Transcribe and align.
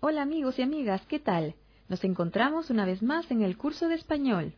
Hola 0.00 0.22
amigos 0.22 0.58
y 0.58 0.62
amigas, 0.62 1.02
¿qué 1.08 1.18
tal? 1.18 1.54
Nos 1.88 2.04
encontramos 2.04 2.70
una 2.70 2.84
vez 2.84 3.02
más 3.02 3.30
en 3.30 3.42
el 3.42 3.56
curso 3.56 3.88
de 3.88 3.94
español. 3.94 4.52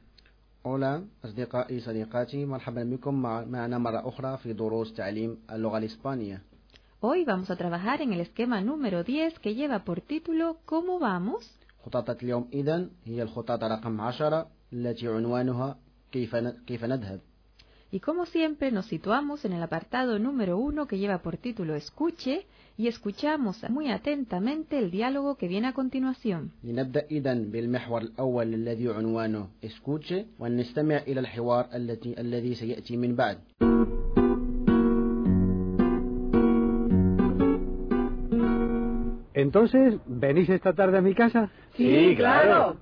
أولا 0.67 1.05
أصدقائي 1.25 1.81
صديقاتي 1.81 2.45
مرحبا 2.47 2.83
بكم 2.85 3.15
مع- 3.23 3.45
معنا 3.45 3.79
مرة 3.79 4.09
أخرى 4.09 4.37
في 4.37 4.53
دروس 4.53 4.93
تعليم 4.95 5.39
اللغة 5.53 5.79
الإسبانية 5.79 6.43
Hoy 7.01 7.25
vamos 7.25 7.49
a 7.51 7.57
trabajar 7.57 8.03
en 8.03 8.13
el 8.13 8.21
esquema 8.21 8.61
número 8.61 9.05
10 9.05 9.39
que 9.39 9.55
lleva 9.55 9.85
por 9.85 10.01
título 10.01 10.57
¿Cómo 10.67 10.99
vamos? 10.99 11.45
خططة 11.87 12.17
اليوم 12.23 12.49
إذن 12.53 12.91
هي 13.05 13.23
الخطط 13.23 13.65
رقم 13.65 14.01
عشرة 14.01 14.47
التي 14.73 15.09
عنوانها 15.09 15.79
كيف 16.13 16.35
ن- 16.37 16.57
كيف 16.67 16.85
نذهب 16.85 17.21
Y 17.93 18.01
como 18.01 18.27
siempre 18.27 18.71
nos 18.71 18.87
situamos 18.87 19.45
en 19.47 19.53
el 19.55 19.63
apartado 19.63 20.19
número 20.19 20.59
1 20.59 20.87
que 20.87 20.99
lleva 20.99 21.19
por 21.19 21.39
título 21.39 21.75
Escuche 21.75 22.45
y 22.77 22.87
escuchamos 22.87 23.65
muy 23.71 23.91
atentamente 23.91 24.79
el 24.79 24.91
diálogo 24.91 25.37
que 25.37 25.49
viene 25.49 25.69
a 25.69 25.73
continuación. 25.73 26.51
لنبدأ 26.65 27.07
إذن 27.11 27.51
بالمحور 27.51 28.01
الأول 28.03 28.55
الذي 28.55 28.89
عنوانه 28.89 29.49
اسكوتشي 29.65 30.25
ونستمع 30.39 30.97
إلى 30.97 31.21
الحوار 31.21 31.69
التي 31.75 32.21
الذي 32.21 32.55
سيأتي 32.55 32.97
من 32.97 33.15
بعد 33.17 33.39
Entonces, 39.35 40.01
¿venís 40.07 40.49
esta 40.51 40.73
tarde 40.73 40.99
a 40.99 41.01
mi 41.01 41.15
casa? 41.15 41.49
Sí, 41.77 42.15
claro. 42.17 42.77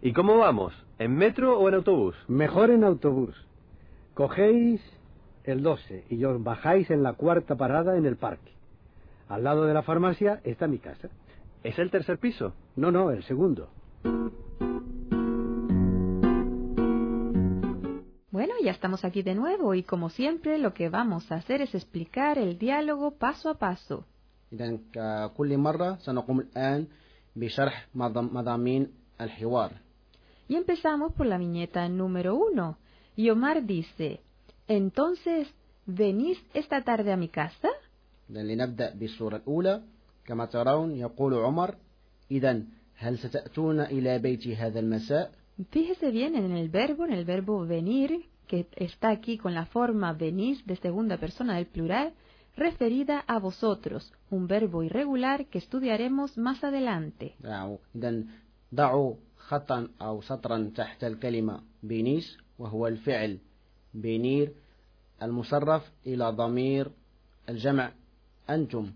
¿Y 0.00 0.12
cómo 0.12 0.38
vamos? 0.38 0.72
¿En 1.00 1.16
metro 1.16 1.58
o 1.58 1.68
en 1.68 1.74
autobús? 1.74 2.14
Mejor 2.28 2.70
en 2.70 2.84
autobús. 2.84 3.34
Cogéis 4.14 4.80
el 5.44 5.62
12 5.62 6.04
y 6.10 6.24
os 6.24 6.42
bajáis 6.42 6.90
en 6.90 7.02
la 7.02 7.12
cuarta 7.14 7.54
parada 7.56 7.96
en 7.96 8.06
el 8.06 8.16
parque. 8.16 8.52
Al 9.28 9.44
lado 9.44 9.64
de 9.64 9.74
la 9.74 9.82
farmacia 9.82 10.40
está 10.44 10.66
mi 10.66 10.78
casa. 10.78 11.08
¿Es 11.62 11.78
el 11.78 11.90
tercer 11.90 12.18
piso? 12.18 12.54
No, 12.76 12.90
no, 12.90 13.10
el 13.10 13.22
segundo. 13.24 13.68
Bueno, 18.30 18.54
ya 18.62 18.70
estamos 18.70 19.04
aquí 19.04 19.22
de 19.22 19.34
nuevo 19.34 19.74
y 19.74 19.82
como 19.82 20.10
siempre 20.10 20.58
lo 20.58 20.72
que 20.74 20.88
vamos 20.88 21.30
a 21.32 21.36
hacer 21.36 21.60
es 21.62 21.74
explicar 21.74 22.38
el 22.38 22.58
diálogo 22.58 23.12
paso 23.12 23.50
a 23.50 23.54
paso. 23.54 24.04
إذن 24.52 24.78
ككل 24.92 25.58
مرة 25.58 25.94
سنقوم 26.00 26.40
الآن 26.40 26.86
بشرح 27.36 27.86
مضام- 27.94 28.30
مضامين 28.34 28.88
الحوار 29.20 29.70
Y 30.48 30.56
empezamos 30.56 31.12
por 31.12 31.26
la 31.26 31.36
viñeta 31.36 31.86
número 31.90 32.34
1. 32.36 32.76
Y 33.16 33.30
Omar 33.30 33.64
dice, 33.64 34.20
entonces, 34.68 35.48
¿venís 35.86 36.38
esta 36.54 36.82
tarde 36.82 37.12
a 37.12 37.16
mi 37.16 37.28
casa? 37.28 37.68
إذن 38.30 38.46
لنبدأ 38.46 38.94
بالصورة 38.94 39.36
الأولى 39.36 39.82
كما 40.26 40.44
ترون 40.44 40.96
يقول 40.96 41.34
عمر 41.34 41.74
إذا 42.30 42.62
هل 42.96 43.18
ستأتون 43.18 43.80
إلى 43.80 44.18
بيتي 44.18 44.56
هذا 44.56 44.80
المساء 44.80 45.32
Fíjese 45.70 46.12
bien 46.12 46.36
en 46.36 46.52
el 46.52 46.68
verbo, 46.68 47.04
en 47.04 47.12
el 47.12 47.24
verbo 47.24 47.66
venir, 47.66 48.26
que 48.46 48.68
está 48.76 49.10
aquí 49.10 49.38
con 49.38 49.54
la 49.54 49.66
forma 49.66 50.12
venís 50.12 50.64
de 50.66 50.76
segunda 50.76 51.16
persona 51.18 51.56
del 51.56 51.66
plural, 51.66 52.12
referida 52.56 53.24
a 53.26 53.38
vosotros, 53.40 54.12
un 54.30 54.46
verbo 54.46 54.84
irregular 54.84 55.46
que 55.46 55.58
estudiaremos 55.58 56.38
más 56.38 56.62
adelante. 56.62 57.34
دعوا 57.40 57.78
إذا 57.96 58.24
ضعوا 58.74 59.14
خطا 59.36 59.88
أو 60.00 60.20
سطرا 60.22 60.70
تحت 60.76 61.04
الكلمة 61.04 61.62
بينيس 61.82 62.38
وهو 62.58 62.86
الفعل 62.86 63.38
بينير 63.94 64.52
المصرف 65.22 65.92
إلى 66.06 66.30
ضمير 66.30 66.90
الجمع 67.48 67.92
أنتم 68.50 68.92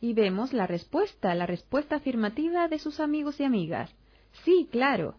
Y 0.00 0.14
vemos 0.14 0.52
la 0.52 0.66
respuesta, 0.66 1.32
la 1.36 1.46
respuesta 1.46 1.94
afirmativa 1.96 2.66
de 2.66 2.80
sus 2.80 2.98
amigos 2.98 3.38
y 3.38 3.44
amigas. 3.44 3.88
Sí, 4.44 4.68
claro. 4.72 5.14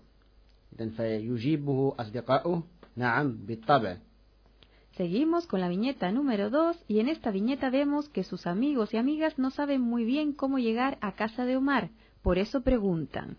إذا 0.79 0.89
فيجيبه 0.89 1.95
أصدقاؤه 1.99 2.63
نعم 2.95 3.37
بالطبع 3.45 3.97
Seguimos 4.97 5.47
con 5.47 5.59
la 5.59 5.69
viñeta 5.69 6.11
número 6.11 6.51
2 6.51 6.85
y 6.87 6.99
en 6.99 7.09
esta 7.09 7.31
viñeta 7.31 7.71
vemos 7.71 8.09
que 8.09 8.23
sus 8.23 8.45
amigos 8.45 8.93
y 8.93 8.97
amigas 8.97 9.39
no 9.39 9.49
saben 9.49 9.81
muy 9.81 10.05
bien 10.05 10.33
cómo 10.33 10.59
llegar 10.59 10.99
a 11.01 11.15
casa 11.15 11.45
de 11.45 11.57
Omar, 11.57 11.89
por 12.21 12.37
eso 12.37 12.61
preguntan. 12.61 13.37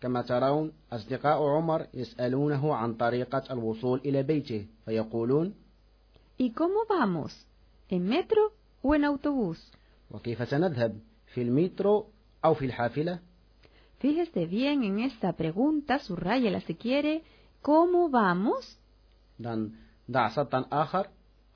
كما 0.00 0.22
ترون 0.22 0.72
أصدقاء 0.92 1.42
عمر 1.42 1.86
يسألونه 1.94 2.74
عن 2.74 2.94
طريقة 2.94 3.42
الوصول 3.50 4.00
إلى 4.04 4.22
بيته 4.22 4.66
فيقولون 4.84 5.54
¿Y 6.38 6.52
cómo 6.52 6.86
vamos? 6.88 7.46
¿En 7.90 8.08
metro 8.08 8.52
o 8.82 8.94
en 8.94 9.04
autobús? 9.04 9.58
وكيف 10.10 10.48
سنذهب 10.48 10.98
في 11.34 11.42
المترو 11.42 12.06
أو 12.44 12.54
في 12.54 12.64
الحافلة 12.64 13.18
Fíjese 14.00 14.46
bien 14.46 14.82
en 14.82 14.98
esta 15.00 15.34
pregunta, 15.34 15.98
subrayela 15.98 16.60
si 16.60 16.74
quiere, 16.74 17.22
¿cómo 17.62 18.08
vamos? 18.10 18.78
إذن 19.40 19.70
ضع 20.10 20.28
سطرا 20.28 20.66
آخر 20.72 21.06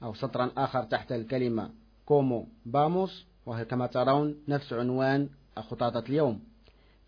أو 0.02 0.14
سطرا 0.14 0.50
آخر 0.56 0.84
تحت 0.84 1.12
الكلمة 1.12 1.70
كومو 2.06 2.46
باموس 2.66 3.26
وهي 3.46 3.64
كما 3.64 3.86
ترون 3.86 4.36
نفس 4.48 4.72
عنوان 4.72 5.28
خطاطة 5.56 6.04
اليوم 6.08 6.40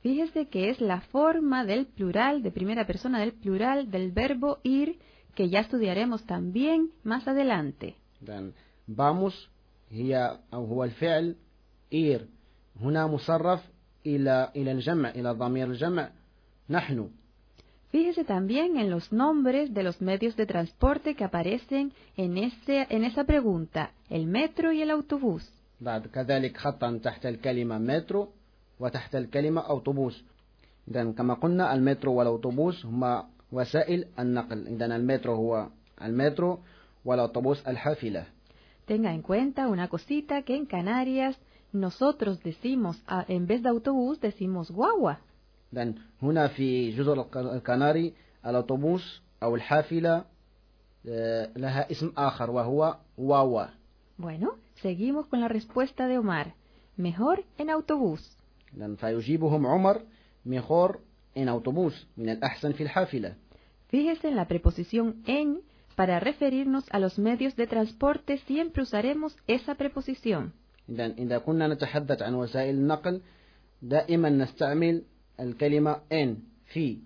Fíjese 0.06 0.48
que 0.48 0.70
es 0.70 0.82
la 0.82 1.02
forma 1.02 1.64
del 1.64 1.86
plural, 1.86 2.42
de 2.42 2.52
primera 2.52 2.88
persona 2.88 3.20
del 3.20 3.34
plural, 3.34 3.92
del 3.92 4.12
verbo 4.12 4.60
ir, 4.64 4.98
que 5.36 5.50
ya 5.50 5.60
estudiaremos 5.60 6.26
también 6.26 6.92
más 7.04 7.28
adelante. 7.28 7.96
إذن 8.24 8.52
باموس 8.88 9.50
هي 9.92 10.38
أو 10.54 10.66
هو 10.66 10.84
الفعل 10.84 11.36
إير 11.94 12.26
هنا 12.82 13.08
مصرف 13.08 13.62
إلى 14.06 14.52
إلى 14.56 14.72
الجمع 14.72 15.10
إلى 15.10 15.32
ضمير 15.32 15.68
الجمع 15.68 16.10
نحن 16.70 17.10
Fíjese 17.92 18.24
también 18.24 18.78
en 18.78 18.90
los 18.90 19.12
nombres 19.12 19.74
de 19.74 19.84
los 19.84 20.02
medios 20.02 20.38
de 20.38 20.46
transporte 20.46 21.14
que 21.14 21.26
aparecen 21.26 21.92
en, 22.16 22.38
ese, 22.38 22.88
en 22.90 23.04
esa 23.04 23.26
pregunta, 23.26 23.92
el 24.10 24.28
metro 24.28 24.72
y 24.72 24.82
el 24.82 24.92
autobús. 24.92 25.44
بعد 25.82 26.08
كذلك 26.08 26.58
خطا 26.58 27.00
تحت 27.04 27.26
الكلمة 27.26 27.78
مترو 27.78 28.30
وتحت 28.80 29.16
الكلمة 29.16 29.62
أوتوبوس 29.62 30.24
إذا 30.88 31.12
كما 31.12 31.34
قلنا 31.34 31.74
المترو 31.74 32.14
والأوتوبوس 32.14 32.86
هما 32.86 33.28
وسائل 33.52 34.06
النقل 34.20 34.68
إذا 34.68 34.86
المترو 34.86 35.34
هو 35.36 35.68
المترو 36.02 36.60
والأوتوبوس 37.06 37.68
الحافلة 37.68 38.26
Tenga 38.88 39.14
en 39.14 39.22
cuenta 39.22 39.68
una 39.68 39.88
cosita 39.88 40.42
que 40.42 40.56
en 40.56 40.66
Canarias 40.66 41.38
nosotros 41.72 42.44
decimos, 42.44 43.02
ah, 43.08 43.24
en 43.28 43.48
vez 43.48 43.62
de 43.64 43.70
autobús, 43.70 44.20
decimos 44.20 44.72
guagua. 44.72 45.18
إذا 45.74 45.94
هنا 46.22 46.48
في 46.48 46.92
جزر 46.92 47.22
الق- 47.22 47.38
الكناري 47.38 48.14
الأوتوبوس 48.46 49.22
أو 49.44 49.56
الحافلة 49.56 50.26
آه، 51.10 51.50
لها 51.58 51.92
اسم 51.92 52.12
آخر 52.18 52.50
وهو 52.52 52.98
واوا 53.18 53.66
Bueno, 54.18 54.50
seguimos 54.84 55.26
con 55.28 55.40
la 55.40 55.48
respuesta 55.48 56.08
de 56.08 56.18
Omar. 56.18 56.54
Mejor 56.98 57.44
en 57.58 57.70
autobús. 57.70 58.38
إذا 58.78 58.96
فيجيبهم 58.96 59.68
عمر 59.68 60.02
ميخور 60.46 61.00
إن 61.38 61.48
أوتوبوس 61.48 62.08
من 62.18 62.30
الأحسن 62.30 62.72
في 62.72 62.84
الحافلة 62.84 63.36
Fíjese 63.92 64.30
en 64.30 64.36
la 64.38 64.48
preposición 64.48 65.22
en. 65.26 65.62
Para 65.96 66.22
referirnos 66.22 66.86
a 66.92 67.00
los 67.00 67.20
medios 67.20 67.56
de 67.58 67.68
transporte 67.68 68.38
siempre 68.48 68.84
usaremos 68.84 69.36
esa 69.48 69.76
preposición. 69.76 70.54
إذا 70.90 71.06
إذا 71.06 71.38
كنا 71.38 71.68
نتحدث 71.68 72.22
عن 72.22 72.34
وسائل 72.34 72.76
النقل 72.76 73.22
دائما 73.82 74.30
نستعمل 74.30 75.04
الكلمة 75.40 75.98
إن 76.12 76.38
في 76.66 76.98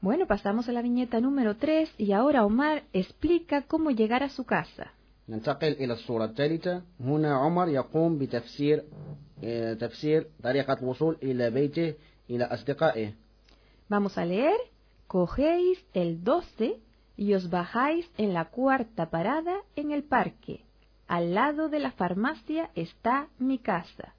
Bueno, 0.00 0.26
pasamos 0.26 0.68
a 0.68 0.72
la 0.72 0.82
viñeta 0.82 1.20
número 1.20 1.56
3 1.56 1.94
y 1.96 2.10
ahora 2.12 2.44
Omar 2.44 2.82
explica 2.92 3.62
cómo 3.62 3.90
llegar 3.90 4.22
a 4.22 4.28
su 4.28 4.44
casa. 4.44 4.92
ننتقل 5.28 5.72
إلى 5.72 5.92
الصورة 5.92 6.24
الثالثة 6.24 6.82
هنا 7.00 7.34
عمر 7.34 7.68
يقوم 7.68 8.18
بتفسير 8.18 8.78
آه، 8.78 9.25
تفسير 9.79 10.27
طريقة 10.43 10.77
الوصول 10.81 11.17
إلى 11.23 11.49
بيته 11.49 11.93
إلى 12.29 12.43
أصدقائه 12.43 13.13
Vamos 13.89 14.17
a 14.17 14.25
leer. 14.25 14.59
Cogéis 15.07 15.79
el 15.93 16.23
12 16.23 16.79
y 17.15 17.33
os 17.33 17.49
bajáis 17.49 18.05
en 18.17 18.33
la 18.33 18.45
cuarta 18.45 19.09
parada 19.09 19.55
en 19.75 19.91
el 19.91 20.03
parque. 20.03 20.65
Al 21.07 21.33
lado 21.33 21.69
de 21.69 21.79
la 21.79 21.91
farmacia 21.91 22.69
está 22.75 23.27
mi 23.39 23.57
casa. 23.59 24.13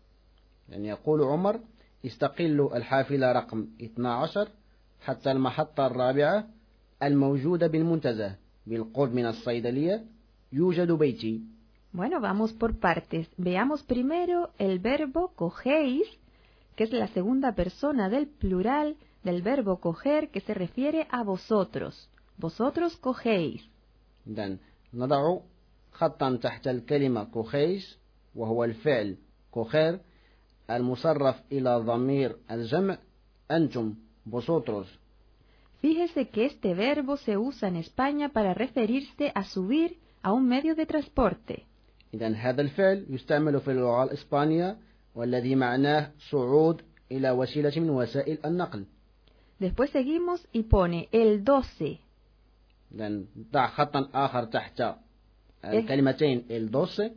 يعني 0.69 0.88
يقول 0.88 1.23
عمر 1.23 1.61
استقلوا 2.06 2.76
الحافلة 2.76 3.32
رقم 3.32 3.69
12 3.82 4.49
حتى 5.00 5.31
المحطة 5.31 5.87
الرابعة 5.87 6.47
الموجودة 7.03 7.67
بالمنتزه 7.67 8.35
بالقرب 8.67 9.15
من 9.15 9.26
الصيدلية 9.26 10.05
يوجد 10.53 10.93
بيتي 10.93 11.43
Bueno, 11.92 12.19
vamos 12.19 12.54
por 12.54 12.80
partes. 12.80 13.30
Veamos 13.38 13.84
primero 13.84 14.50
el 14.57 14.80
verbo 14.80 15.34
cogéis, 15.36 16.07
que 16.75 16.86
es 16.86 16.92
la 16.92 17.07
segunda 17.07 17.54
persona 17.54 18.10
del 18.10 18.28
plural 18.28 18.98
del 19.24 19.42
verbo 19.42 19.80
coger 19.80 20.30
que 20.30 20.42
se 20.42 20.54
refiere 20.54 21.07
a 21.10 21.24
vosotros. 21.24 22.10
Vosotros 22.38 22.98
cogéis. 22.98 23.62
إذا 24.28 24.57
نضع 24.94 25.40
خطا 25.92 26.36
تحت 26.36 26.68
الكلمة 26.68 27.24
كوخيس 27.24 27.98
وهو 28.36 28.63
الفعل 28.63 29.18
coger 29.51 30.00
المصرف 30.69 31.42
إلى 31.51 31.78
ضمير 31.78 32.36
الجمع 32.51 32.98
أنتم 33.51 33.94
vosotros 34.25 34.88
Fíjese 35.81 36.30
que 36.30 36.45
este 36.45 36.74
verbo 36.74 37.18
se 37.18 37.38
usa 37.38 37.68
en 37.68 37.75
España 37.75 38.30
para 38.30 38.54
referirse 38.54 39.34
a 39.36 39.44
subir 39.44 39.98
a 40.22 40.31
un 40.31 40.48
medio 40.48 40.75
de 40.75 40.86
transporte. 40.86 41.66
إذا 42.13 42.34
هذا 42.34 42.62
الفعل 42.62 43.06
يستعمل 43.10 43.60
في 43.60 43.72
اللغة 43.72 44.04
الإسبانية 44.04 44.78
والذي 45.16 45.56
معناه 45.56 46.12
صعود 46.31 46.81
إلى 47.12 47.31
وسيلة 47.31 47.72
من 47.78 47.90
وسائل 47.90 48.38
النقل 48.45 48.86
Después 49.60 49.92
seguimos 49.92 50.48
y 50.51 50.63
pone 50.63 51.07
el 51.12 51.44
12. 51.44 52.00
إذا 52.95 53.24
ضع 53.51 53.68
خطا 53.68 54.10
آخر 54.13 54.44
تحت 54.45 54.84
الكلمتين 55.66 56.45
el 56.50 56.72
12 56.72 57.13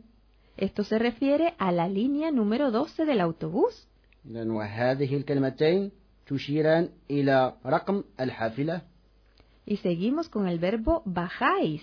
Esto 0.57 0.83
se 0.83 0.97
refiere 0.97 1.53
a 1.59 1.71
la 1.71 1.87
línea 1.87 2.31
número 2.31 2.71
12 2.71 3.05
del 3.05 3.21
autobús. 3.21 3.87
إذا 4.25 4.51
وهذه 4.51 5.17
الكلمتين 5.17 5.91
تشيران 6.27 6.89
إلى 7.11 7.53
رقم 7.65 8.03
الحافلة 8.19 8.81
Y 9.65 9.77
seguimos 9.77 10.29
con 10.29 10.47
el 10.47 10.59
verbo 10.59 11.03
bajáis. 11.05 11.81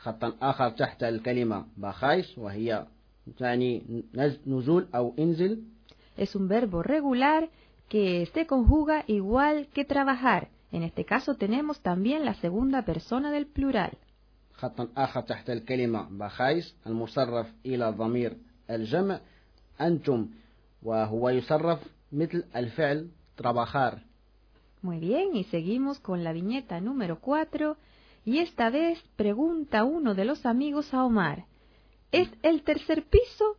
خطا 0.00 0.32
آخر 0.42 0.70
تحت 0.70 1.02
الكلمة 1.04 1.64
باخايس 1.76 2.38
وهي 2.38 2.86
تعني 3.38 3.82
نز- 4.14 4.48
نزول 4.48 4.86
أو 4.94 5.14
انزل 5.18 5.62
Es 6.18 6.34
un 6.36 6.48
verbo 6.48 6.82
regular 6.82 7.48
que 7.90 8.26
se 8.34 8.46
conjuga 8.46 9.04
igual 9.06 9.66
que 9.74 9.84
trabajar. 9.84 10.48
En 10.72 10.82
este 10.82 11.04
caso 11.04 11.34
tenemos 11.34 11.80
también 11.80 12.24
la 12.24 12.34
segunda 12.34 12.82
persona 12.82 13.30
del 13.30 13.46
plural. 13.46 13.92
خطا 14.54 14.88
آخر 14.96 15.20
تحت 15.20 15.50
الكلمة 15.50 16.08
باخايس 16.10 16.74
المصرف 16.86 17.46
إلى 17.66 17.90
ضمير 17.90 18.36
الجمع 18.70 19.20
أنتم 19.80 20.28
وهو 20.82 21.28
يصرف 21.28 21.78
مثل 22.12 22.44
الفعل 22.56 23.08
trabajar 23.42 23.98
Muy 24.82 24.98
bien, 25.00 25.34
y 25.34 25.44
seguimos 25.44 25.98
con 26.00 26.22
la 26.24 26.32
viñeta 26.32 26.80
número 26.80 27.18
4. 27.20 27.76
Y 28.24 28.38
esta 28.38 28.70
vez 28.70 28.98
pregunta 29.16 29.84
uno 29.84 30.14
de 30.14 30.24
los 30.24 30.44
amigos 30.46 30.92
a 30.92 31.04
Omar. 31.04 31.44
¿Es 32.12 32.28
el 32.42 32.62
tercer 32.62 33.04
piso? 33.04 33.56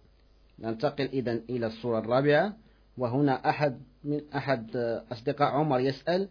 ننتقل 0.60 1.10
إذا 1.14 1.42
إلى 1.50 1.68
الصورة 1.68 2.00
الرابعة 2.00 2.58
وهنا 2.98 3.50
أحد 3.50 3.82
من 4.04 4.22
أحد 4.36 4.76
أصدقاء 5.12 5.52
عمر 5.52 5.80
يسأل 5.80 6.30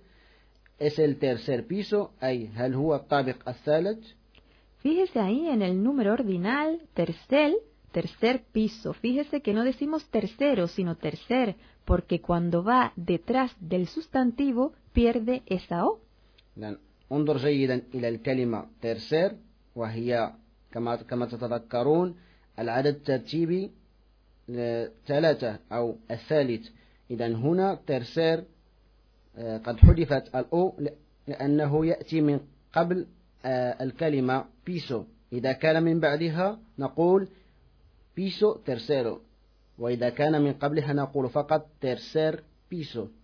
¿Es 0.79 0.99
el 0.99 1.19
tercer 1.19 1.67
piso 1.67 2.11
أي 2.23 2.49
هل 2.55 2.75
هو 2.75 2.95
الطابق 2.95 3.49
الثالث 3.49 3.99
Fíjese 4.83 5.19
ahí 5.19 5.49
en 5.49 5.63
el 5.63 5.83
número 5.83 6.13
ordinal, 6.13 6.81
tercel, 6.95 7.57
tercer 7.91 8.45
piso. 8.53 8.93
Fíjese 8.93 9.41
que 9.41 9.53
no 9.53 9.65
decimos 9.65 10.09
tercero, 10.11 10.69
sino 10.69 10.97
tercer, 10.97 11.57
porque 11.85 12.21
cuando 12.21 12.63
va 12.63 12.93
detrás 12.95 13.51
del 13.59 13.89
sustantivo 13.89 14.75
pierde 14.93 15.43
esa 15.47 15.87
O. 15.87 15.99
لأن 16.57 16.79
انظر 17.12 17.38
جيدا 17.38 17.82
إلى 17.94 18.10
الكلمة 18.10 18.66
tercer 18.84 19.32
وهي 19.76 20.34
كما 20.72 20.96
كما 20.96 21.26
تتذكرون 21.26 22.16
العدد 22.60 22.96
الترتيبي 22.96 23.72
ثلاثة 25.08 25.60
أو 25.72 25.96
الثالث. 26.12 26.68
إذا 27.12 27.28
هنا 27.28 27.80
tercer 27.88 28.44
آه، 29.38 29.58
قد 29.58 29.78
حذفت 29.78 30.36
الأو 30.36 30.80
لأنه 31.28 31.86
يأتي 31.86 32.22
من 32.22 32.40
قبل 32.74 33.08
آه، 33.46 33.84
الكلمة 33.84 34.46
بيسو 34.66 35.04
إذا 35.34 35.52
كان 35.52 35.84
من 35.84 36.00
بعدها 36.00 36.60
نقول 36.80 37.28
بيسو 38.16 38.56
tercero 38.56 39.18
وإذا 39.78 40.10
كان 40.10 40.42
من 40.42 40.54
قبلها 40.54 40.94
نقول 40.94 41.30
فقط 41.30 41.68
tercer 41.86 42.36
piso. 42.70 43.21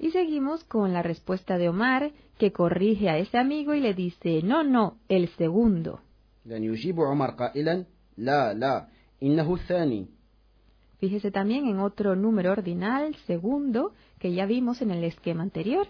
Y 0.00 0.10
seguimos 0.10 0.64
con 0.64 0.92
la 0.92 1.02
respuesta 1.02 1.56
de 1.58 1.68
Omar, 1.68 2.12
que 2.38 2.52
corrige 2.52 3.08
a 3.08 3.18
ese 3.18 3.38
amigo 3.38 3.74
y 3.74 3.80
le 3.80 3.94
dice, 3.94 4.42
no, 4.42 4.62
no, 4.62 4.98
el 5.08 5.28
segundo. 5.36 6.00
لأن 6.46 6.64
يجيب 6.64 7.00
عمر 7.00 7.30
قائلا 7.30 7.84
لا 8.18 8.54
لا 8.54 8.86
إنه 9.22 9.54
الثاني 9.54 10.06
Fíjese 10.98 11.30
también 11.30 11.66
en 11.66 11.78
otro 11.78 12.16
número 12.16 12.52
ordinal, 12.52 13.14
segundo, 13.26 13.92
que 14.18 14.32
ya 14.32 14.46
vimos 14.46 14.80
en 14.80 14.90
el 14.90 15.04
esquema 15.04 15.42
anterior. 15.42 15.88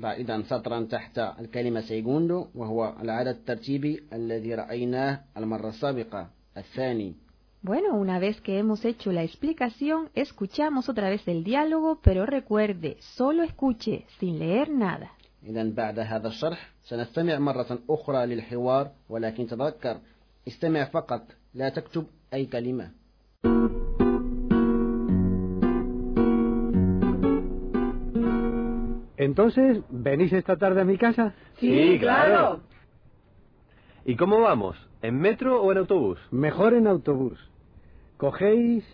ضع 0.00 0.12
إذا 0.12 0.42
سطرا 0.42 0.84
تحت 0.84 1.18
الكلمة 1.18 1.80
سيغوندو 1.80 2.46
وهو 2.54 2.94
العدد 3.02 3.28
الترتيبي 3.28 4.02
الذي 4.12 4.54
رأيناه 4.54 5.20
المرة 5.36 5.68
السابقة 5.68 6.30
الثاني 6.56 7.14
Bueno, 7.62 7.94
una 7.94 8.18
vez 8.18 8.40
que 8.40 8.58
hemos 8.58 8.84
hecho 8.84 9.10
la 9.12 9.24
explicación, 9.24 10.08
escuchamos 10.14 10.88
otra 10.88 11.08
vez 11.10 11.26
el 11.26 11.42
diálogo, 11.42 11.98
pero 12.02 12.24
recuerde, 12.24 12.96
solo 13.00 13.42
escuche, 13.42 14.04
sin 14.18 14.38
leer 14.38 14.70
nada. 14.70 15.10
إذا 15.46 15.62
بعد 15.76 15.98
هذا 15.98 16.28
الشرح 16.28 16.70
سنستمع 16.82 17.38
مرة 17.38 17.78
أخرى 17.90 18.26
للحوار 18.26 18.90
ولكن 19.08 19.46
تذكر 19.46 19.98
استمع 20.48 20.84
فقط 20.84 21.22
لا 21.54 21.68
تكتب 21.68 22.06
أي 22.34 22.46
كلمة 22.46 22.90
Entonces, 29.18 29.82
¿venís 29.90 30.32
esta 30.32 30.56
tarde 30.56 30.82
a 30.82 30.84
mi 30.84 30.98
casa? 30.98 31.34
Sí, 31.58 31.98
claro. 31.98 32.60
¿Y 34.04 34.14
cómo 34.14 34.40
vamos? 34.40 34.76
¿En 35.02 35.18
metro 35.18 35.62
o 35.62 35.72
en 35.72 35.78
autobús? 35.78 36.18
Mejor 36.30 36.74
en 36.74 36.86
autobús. 36.86 37.38
Cogéis 38.20 38.84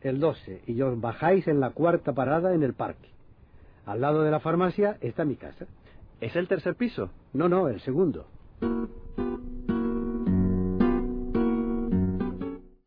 el 0.00 0.20
12 0.20 0.62
y 0.66 0.80
os 0.82 1.00
bajáis 1.00 1.46
en 1.48 1.60
la 1.60 1.70
cuarta 1.70 2.12
parada 2.12 2.54
en 2.54 2.62
el 2.62 2.74
parque. 2.74 3.08
Al 3.86 4.00
lado 4.00 4.22
de 4.22 4.30
la 4.30 4.40
farmacia 4.40 4.96
está 5.00 5.24
mi 5.24 5.36
casa. 5.36 5.66
¿Es 6.20 6.36
el 6.36 6.48
tercer 6.48 6.74
piso? 6.76 7.10
No, 7.32 7.48
no, 7.48 7.68
el 7.68 7.80
segundo. 7.80 8.26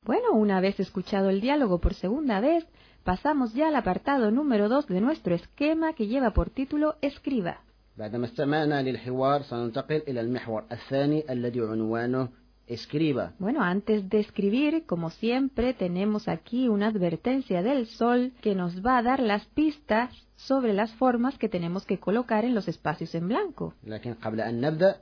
Bueno, 0.05 0.33
una 0.33 0.61
vez 0.61 0.79
escuchado 0.79 1.29
el 1.29 1.41
diálogo 1.41 1.79
por 1.79 1.93
segunda 1.93 2.39
vez, 2.39 2.65
pasamos 3.03 3.53
ya 3.53 3.67
al 3.69 3.75
apartado 3.75 4.31
número 4.31 4.69
2 4.69 4.87
de 4.87 5.01
nuestro 5.01 5.33
esquema 5.35 5.93
que 5.93 6.07
lleva 6.07 6.31
por 6.31 6.49
título 6.49 6.95
Escriba. 7.01 7.57
بعدما 7.97 8.25
استمعنا 8.25 8.81
للحوار 8.81 9.41
سننتقل 9.41 10.01
إلى 10.07 10.21
المحور 10.21 10.63
الثاني 10.71 11.31
الذي 11.33 11.61
عنوانه 11.61 12.29
اسكريبا 12.69 13.31
Bueno, 13.39 13.61
antes 13.61 14.09
de 14.09 14.19
escribir, 14.19 14.85
como 14.85 15.09
siempre, 15.09 15.73
tenemos 15.73 16.27
aquí 16.27 16.67
una 16.69 16.87
advertencia 16.87 17.61
del 17.61 17.87
sol 17.87 18.31
que 18.41 18.55
nos 18.55 18.85
va 18.85 18.97
a 18.97 19.03
dar 19.03 19.19
las 19.19 19.45
pistas 19.47 20.09
sobre 20.35 20.73
las 20.73 20.91
formas 20.93 21.37
que 21.37 21.49
tenemos 21.49 21.85
que 21.85 21.99
colocar 21.99 22.45
en 22.45 22.55
los 22.55 22.67
espacios 22.67 23.15
en 23.15 23.27
blanco. 23.27 23.73
لكن 23.87 24.13
قبل 24.13 24.41
أن 24.41 24.61
نبدأ 24.61 24.95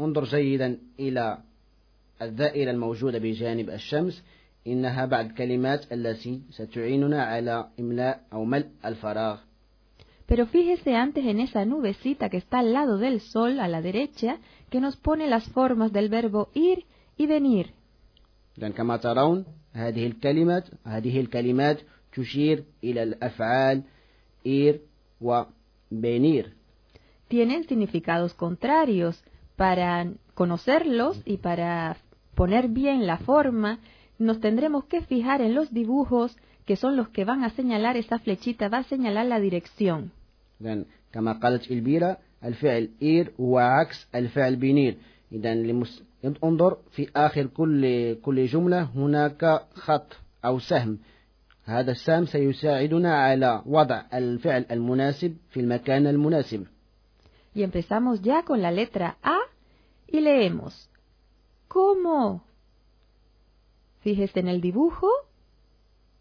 انظر 0.00 0.24
جيدا 0.24 0.78
إلى 1.00 1.38
الدائرة 2.22 2.70
الموجودة 2.70 3.18
بجانب 3.18 3.70
الشمس 3.70 4.22
إنها 4.66 5.06
بعض 5.06 5.24
الكلمات 5.24 5.92
التي 5.92 6.40
ستعيننا 6.50 7.22
على 7.22 7.68
إملاء 7.80 8.20
أو 8.32 8.44
ملء 8.44 8.66
الفراغ 8.84 9.38
Pero 10.26 10.46
fíjese 10.46 10.94
antes 10.94 11.26
en 11.26 11.38
esa 11.38 11.66
nubecita 11.66 12.30
que 12.30 12.38
está 12.38 12.60
al 12.60 12.72
lado 12.72 12.96
del 12.96 13.20
sol, 13.20 13.60
a 13.60 13.68
la 13.68 13.82
derecha, 13.82 14.38
que 14.70 14.80
nos 14.80 14.96
pone 14.96 15.28
las 15.28 15.44
formas 15.50 15.92
del 15.92 16.08
verbo 16.08 16.48
ir 16.54 16.86
y 17.18 17.26
venir. 17.26 17.66
لأن 18.56 18.72
كما 18.72 18.96
ترون 18.96 19.44
هذه 19.72 20.06
الكلمات 20.06 20.64
هذه 20.84 21.20
الكلمات 21.20 21.80
تشير 22.12 22.64
إلى 22.84 23.02
الأفعال 23.02 23.82
إير 24.46 24.80
وبنير 25.20 26.52
Tienen 27.28 27.64
significados 27.64 28.34
contrarios. 28.34 29.24
Para 29.56 30.12
conocerlos 30.34 31.22
y 31.24 31.36
para 31.36 31.96
poner 32.34 32.68
bien 32.68 33.06
la 33.06 33.18
forma, 33.18 33.78
nos 34.18 34.40
tendremos 34.40 34.84
que 34.86 35.00
fijar 35.02 35.40
en 35.40 35.54
los 35.54 35.72
dibujos 35.72 36.36
que 36.66 36.76
son 36.76 36.96
los 36.96 37.08
que 37.10 37.24
van 37.24 37.44
a 37.44 37.50
señalar 37.50 37.96
esa 37.96 38.18
flechita, 38.18 38.68
va 38.68 38.78
a 38.78 38.84
señalar 38.84 39.26
la 39.26 39.38
dirección. 39.38 40.10
لأن 40.60 40.84
كما 41.12 41.32
قالت 41.32 41.70
إلبيرا 41.70 42.16
الفعل 42.44 42.88
إير 43.02 43.32
هو 43.40 43.58
عكس 43.58 44.08
الفعل 44.14 44.56
بنير 44.56 44.96
إذا 45.31 45.53
لمس... 45.55 46.03
انظر 46.43 46.77
في 46.91 47.09
آخر 47.15 47.45
كل 47.45 48.13
كل 48.15 48.45
جملة 48.45 48.81
هناك 48.81 49.61
خط 49.73 50.17
أو 50.45 50.59
سهم 50.59 50.99
هذا 51.63 51.91
السهم 51.91 52.25
سيساعدنا 52.25 53.15
على 53.15 53.61
وضع 53.65 54.03
الفعل 54.13 54.65
المناسب 54.71 55.37
في 55.49 55.59
المكان 55.59 56.07
المناسب 56.07 56.65
Y 57.55 57.63
empezamos 57.63 58.21
ya 58.21 58.43
con 58.43 58.61
la 58.61 58.71
letra 58.71 59.17
A 59.23 59.39
y 60.07 60.19
leemos. 60.21 60.89
¿Cómo? 61.67 62.43
Fíjese 64.01 64.39
en 64.39 64.47
el 64.47 64.61
dibujo. 64.61 65.09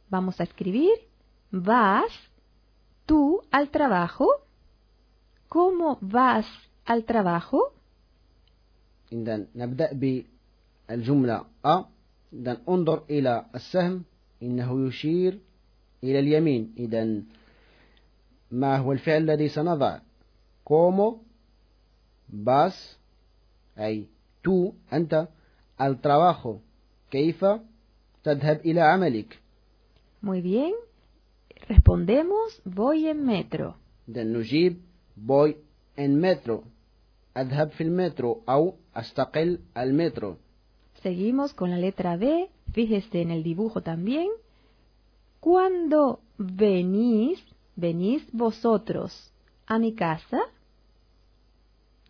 Vamos 0.08 0.40
a 0.40 0.44
escribir. 0.44 0.94
Vas 1.50 2.10
tú 3.06 3.42
al 3.50 3.68
trabajo. 3.68 4.26
¿Cómo 5.48 5.98
vas 6.00 6.46
al 6.84 7.04
trabajo? 7.04 7.72
إذا 9.12 9.46
نبدأ 9.56 9.92
بالجملة 9.92 11.44
أ 11.64 11.84
إذا 12.32 12.60
انظر 12.68 13.02
إلى 13.10 13.46
السهم 13.54 14.04
إنه 14.42 14.88
يشير 14.88 15.38
إلى 16.04 16.18
اليمين. 16.18 16.74
إذا 16.78 17.22
ما 18.50 18.76
هو 18.76 18.92
الفعل 18.92 19.22
الذي 19.22 19.48
سنضع؟ 19.48 19.98
como 20.64 21.24
vas 22.28 22.76
أي 23.78 24.04
tú 24.44 24.74
أنت 24.92 25.28
trabajo 25.78 26.60
كيف 27.10 27.44
تذهب 28.24 28.60
إلى 28.66 28.80
عملك؟ 28.80 29.38
Muy 30.20 30.42
bien. 30.42 30.74
Respondemos, 31.68 32.60
voy 32.64 33.08
en 33.08 33.24
metro. 33.24 33.76
إذا 34.08 34.24
نجيب 34.24 34.76
voy 35.26 35.56
en 35.96 36.20
metro. 36.20 36.64
أذهب 37.36 37.70
في 37.70 37.80
المترو 37.80 38.42
أو 38.48 38.74
أستقل 38.97 39.59
المترو 39.77 40.35
Seguimos 41.03 41.53
con 41.53 41.69
la 41.69 41.77
letra 41.77 42.15
B. 42.15 42.49
Fíjese 42.71 43.21
en 43.21 43.31
el 43.31 43.43
dibujo 43.43 43.81
también. 43.81 44.29
¿Cuándo 45.41 46.21
venís, 46.37 47.43
venís 47.75 48.23
vosotros 48.31 49.33
a 49.67 49.79
mi 49.79 49.93
casa? 49.93 50.39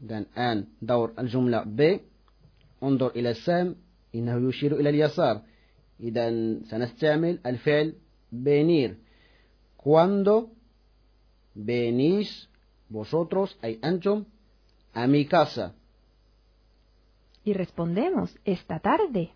إذا 0.01 0.17
الآن 0.17 0.65
دور 0.81 1.13
الجملة 1.19 1.63
ب 1.63 1.99
انظر 2.83 3.07
إلى 3.07 3.29
السهم 3.29 3.75
إنه 4.15 4.49
يشير 4.49 4.79
إلى 4.79 4.89
اليسار 4.89 5.41
إذا 5.99 6.29
سنستعمل 6.63 7.39
الفعل 7.45 7.93
venir 8.33 8.97
cuando 9.77 10.49
venís 11.55 12.49
vosotros 12.89 13.55
أي 13.63 13.79
أنتم 13.83 14.23
a 14.93 15.07
mi 15.07 15.25
casa 15.25 15.73
Y 17.47 17.53
respondemos, 17.53 18.37
esta 18.45 18.79
tarde. 18.79 19.31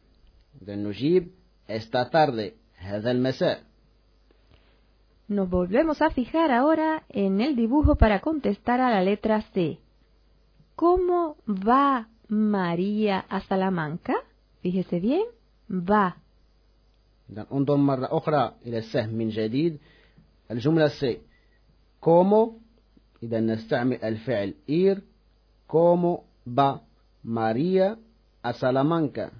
إذا 0.61 0.75
نجيب 0.75 1.27
esta 1.69 2.09
tarde 2.09 2.53
هذا 2.77 3.11
المساء 3.11 3.63
Nos 5.29 5.49
volvemos 5.49 6.01
a 6.01 6.09
fijar 6.09 6.51
ahora 6.51 7.03
en 7.09 7.41
el 7.41 7.57
dibujo 7.57 7.95
para 7.95 8.21
contestar 8.21 8.79
a 8.79 8.89
la 8.89 9.01
letra 9.03 9.41
C. 9.53 9.77
¿Cómo 10.75 11.35
va 11.47 12.07
María 12.29 13.19
a 13.27 13.41
Salamanca? 13.41 14.13
Fíjese 14.61 14.99
bien, 14.99 15.25
va. 15.69 16.15
إذا 17.29 17.47
انظر 17.51 17.75
مرة 17.75 18.17
أخرى 18.17 18.55
إلى 18.65 18.77
السهم 18.77 19.09
من 19.09 19.29
جديد 19.29 19.77
الجملة 20.51 20.87
سي 20.87 21.17
como 21.99 22.51
إذا 23.23 23.39
نستعمل 23.39 24.03
الفعل 24.03 24.53
ir 24.69 25.03
como 25.67 26.23
va 26.47 26.81
María 27.23 27.97
a 28.43 28.53
Salamanca 28.53 29.31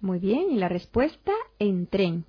Muy 0.00 0.18
bien, 0.18 0.50
y 0.50 0.56
la 0.58 0.68
respuesta 0.68 1.32
en 1.58 1.86
tren. 1.86 2.24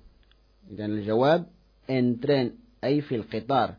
إذا 0.70 0.84
الجواب 0.86 1.46
en 1.88 2.20
tren 2.20 2.50
أي 2.84 3.00
في 3.00 3.14
القطار 3.14 3.74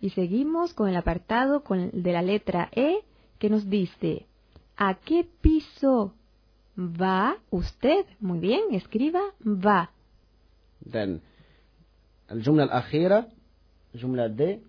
Y 0.00 0.10
seguimos 0.10 0.74
con 0.74 0.88
el 0.88 0.96
apartado 0.96 1.62
con- 1.62 1.90
de 2.02 2.12
la 2.12 2.22
letra 2.22 2.68
E 2.72 3.02
que 3.38 3.48
nos 3.50 3.68
dice, 3.70 4.26
¿a 4.76 4.94
qué 4.94 5.24
piso 5.40 6.12
va 6.76 7.36
usted? 7.50 8.04
Muy 8.20 8.38
bien, 8.40 8.60
escriba 8.74 9.20
va. 9.46 9.90
إذا 10.86 11.18
الجملة 12.32 12.64
الأخيرة 12.64 13.28
جملة 13.94 14.26
د 14.26 14.60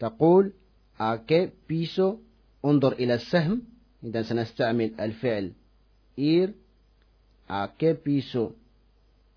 تقول 0.00 0.52
a 0.98 1.18
qué 1.26 1.50
piso 1.68 2.20
انظر 2.64 2.92
إلى 2.92 3.14
السهم 3.14 3.62
إذا 4.04 4.22
سنستعمل 4.22 5.00
الفعل 5.00 5.52
ir 6.16 6.54
a 7.48 7.68
qué 7.78 7.94
piso 7.94 8.54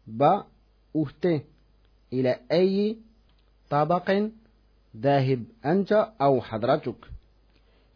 va 0.07 0.45
usted 0.93 1.41
إلى 2.13 2.39
أي 2.51 2.97
طبق 3.69 4.29
ذاهب 4.97 5.43
أنت 5.65 5.91
أو 6.21 6.41
حضرتك 6.41 6.95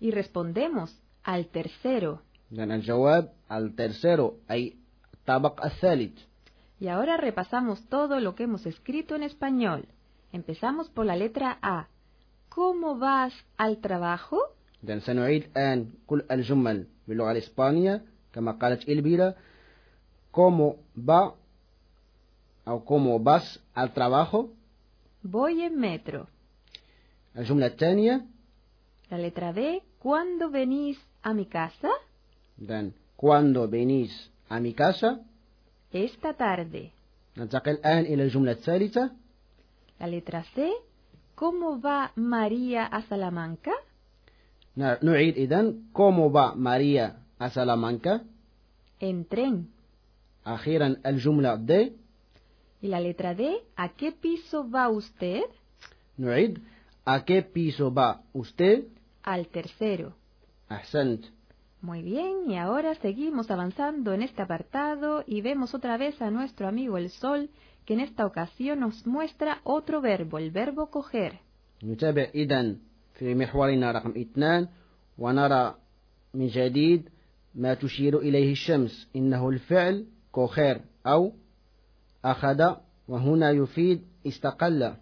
Y 0.01 0.11
respondemos 0.11 0.99
al 1.23 1.47
tercero. 1.47 2.19
إذا 2.51 2.63
الجواب 2.63 3.29
al 3.49 3.75
tercero 3.75 4.33
أي 4.51 4.73
الطبق 5.13 5.65
الثالث 5.65 6.13
Y 6.79 6.87
ahora 6.89 7.15
repasamos 7.17 7.87
todo 7.87 8.19
lo 8.19 8.35
que 8.35 8.43
hemos 8.43 8.65
escrito 8.65 9.15
en 9.15 9.23
español. 9.23 9.85
Empezamos 10.33 10.89
por 10.89 11.05
la 11.05 11.15
letra 11.15 11.57
A. 11.61 11.87
¿Cómo 12.49 12.97
vas 12.97 13.33
al 13.57 13.77
trabajo? 13.77 14.37
إذا 14.84 14.98
سنعيد 14.98 15.42
الآن 15.42 15.90
كل 16.06 16.22
الجمل 16.30 16.86
باللغة 17.08 17.32
الإسبانية 17.32 18.02
كما 18.34 18.52
قالت 18.52 18.88
إلبيرا 18.88 19.34
كومو 20.32 20.76
با 20.96 21.34
أو 22.68 22.80
كومو 22.80 23.18
باس 23.18 23.58
al 23.74 23.92
trabajo? 23.92 24.50
Voy 25.22 25.62
en 25.62 26.26
الجملة 27.36 27.66
الثانية 27.66 28.24
la 29.10 29.18
letra 29.18 29.52
B 29.52 29.82
cuando 29.98 30.50
venís 30.50 30.98
a 31.22 31.32
mi 31.34 31.48
إذا 32.62 32.90
كواندو 33.16 33.66
venís 33.66 34.10
أمي 34.52 34.72
كاسا 34.72 35.20
إستا 35.94 36.32
تاردي 36.32 36.90
ننتقل 37.36 37.72
الآن 37.72 38.04
إلى 38.04 38.22
الجملة 38.22 38.52
الثالثة 38.52 39.10
la 40.00 40.06
letra 40.06 40.44
C 40.54 40.70
cómo 41.34 41.80
va 41.80 42.12
María 42.16 42.84
a 42.86 43.02
ن- 44.77 44.97
نعيد 45.03 45.37
إذا 45.37 45.73
como 45.93 46.31
va 46.31 46.55
María 46.55 47.15
a 47.39 47.49
Salamanca 47.49 48.21
En 49.01 49.25
tren. 49.25 49.65
أخيرا 50.47 50.95
الجملة 51.05 51.55
D 51.65 51.91
Y 52.81 52.87
la 52.87 52.99
letra 52.99 53.33
D. 53.35 53.61
¿A 53.77 53.89
qué 53.89 54.11
piso 54.11 54.69
va 54.69 54.89
usted? 54.89 55.43
نعيد 56.19 56.59
a 57.07 57.23
qué 57.25 57.41
piso 57.43 57.93
va 57.93 58.21
usted 58.33 58.83
Al 59.23 59.47
tercero. 59.47 60.13
أحسنت 60.71 61.19
Muy 61.81 62.01
bien, 62.01 62.49
y 62.49 62.57
ahora 62.57 62.95
seguimos 62.95 63.51
avanzando 63.51 64.13
en 64.13 64.21
este 64.21 64.41
apartado 64.41 65.23
y 65.27 65.41
vemos 65.41 65.73
otra 65.73 65.97
vez 65.97 66.21
a 66.21 66.31
nuestro 66.31 66.67
amigo 66.69 66.97
el 66.97 67.09
sol, 67.09 67.49
que 67.85 67.93
en 67.93 67.99
esta 67.99 68.25
ocasión 68.25 68.79
nos 68.79 69.05
muestra 69.05 69.59
otro 69.65 69.99
verbo, 70.01 70.37
el 70.37 70.51
verbo 70.51 70.89
coger. 70.89 71.33
نتابع 71.83 72.27
إذا 72.35 72.75
في 73.18 73.34
محورنا 73.34 73.92
رقم 73.92 74.10
اثنان 74.10 74.68
ونرى 75.18 75.74
من 76.34 76.46
جديد 76.46 77.08
ما 77.54 77.74
تشير 77.74 78.18
إليه 78.18 78.52
الشمس 78.52 79.08
إنه 79.16 79.48
الفعل 79.48 80.06
كوخير 80.32 80.80
أو 81.06 81.32
أخذ 82.24 82.74
وهنا 83.08 83.50
يفيد 83.50 84.02
استقل 84.26 84.92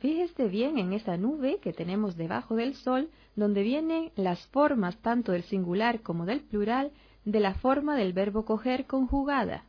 Fíjese 0.00 0.46
bien 0.46 0.78
en 0.78 0.92
esa 0.92 1.16
nube 1.16 1.58
que 1.60 1.72
tenemos 1.72 2.16
debajo 2.16 2.54
del 2.54 2.74
sol, 2.74 3.08
donde 3.34 3.64
vienen 3.64 4.12
las 4.14 4.46
formas 4.46 4.96
tanto 5.02 5.32
del 5.32 5.42
singular 5.42 6.02
como 6.02 6.24
del 6.24 6.40
plural 6.40 6.92
de 7.24 7.40
la 7.40 7.54
forma 7.54 7.96
del 7.96 8.12
verbo 8.12 8.44
coger 8.44 8.86
conjugada. 8.86 9.64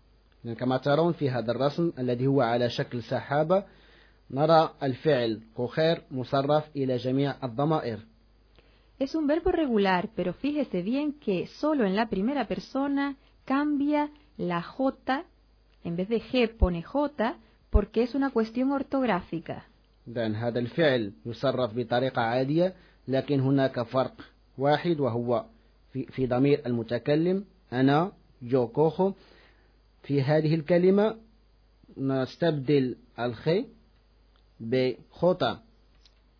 كما 0.60 0.78
ترون 0.78 1.14
في 1.14 1.30
هذا 1.30 1.52
الرسم 1.52 1.92
الذي 2.00 2.28
هو 2.28 2.42
على 2.42 2.70
شكل 2.70 3.04
سحابة 3.04 3.64
نرى 4.32 4.74
الفعل 4.84 5.42
كوخير 5.56 6.02
مصرف 6.12 6.76
إلى 6.76 6.98
جميع 6.98 7.36
الضمائر. 7.44 8.00
Es 9.00 9.16
un 9.16 9.28
verbo 9.28 9.52
regular, 9.52 10.10
pero 10.16 10.34
fíjese 10.34 10.82
bien 10.82 11.14
que 11.14 11.48
solo 11.48 11.86
en 11.86 11.96
la 11.96 12.10
primera 12.10 12.48
persona 12.48 13.16
cambia 13.46 14.10
la 14.38 14.62
J, 14.62 15.24
en 15.84 15.96
vez 15.96 16.10
de 16.10 16.22
G 16.22 16.50
pone 16.50 16.84
J, 16.84 17.38
porque 17.70 18.04
es 18.04 18.14
una 18.14 18.30
cuestión 18.30 18.72
ortográfica. 18.72 19.66
إذا 20.08 20.28
هذا 20.28 20.60
الفعل 20.60 21.14
يصرف 21.26 21.76
بطريقة 21.76 22.22
عادية 22.22 22.74
لكن 23.08 23.40
هناك 23.40 23.82
فرق 23.82 24.22
واحد 24.58 25.00
وهو 25.00 25.46
في, 25.94 26.06
في 26.06 26.28
ضمير 26.28 26.62
المتكلم. 26.66 27.46
أنا 27.74 28.12
جو 28.42 28.68
كوخو. 28.68 29.14
في 30.04 30.22
هذه 30.22 30.56
الكلمة 30.56 31.16
نستبدل 31.98 32.96
الخي 33.20 33.66
بخطأ 34.61 35.61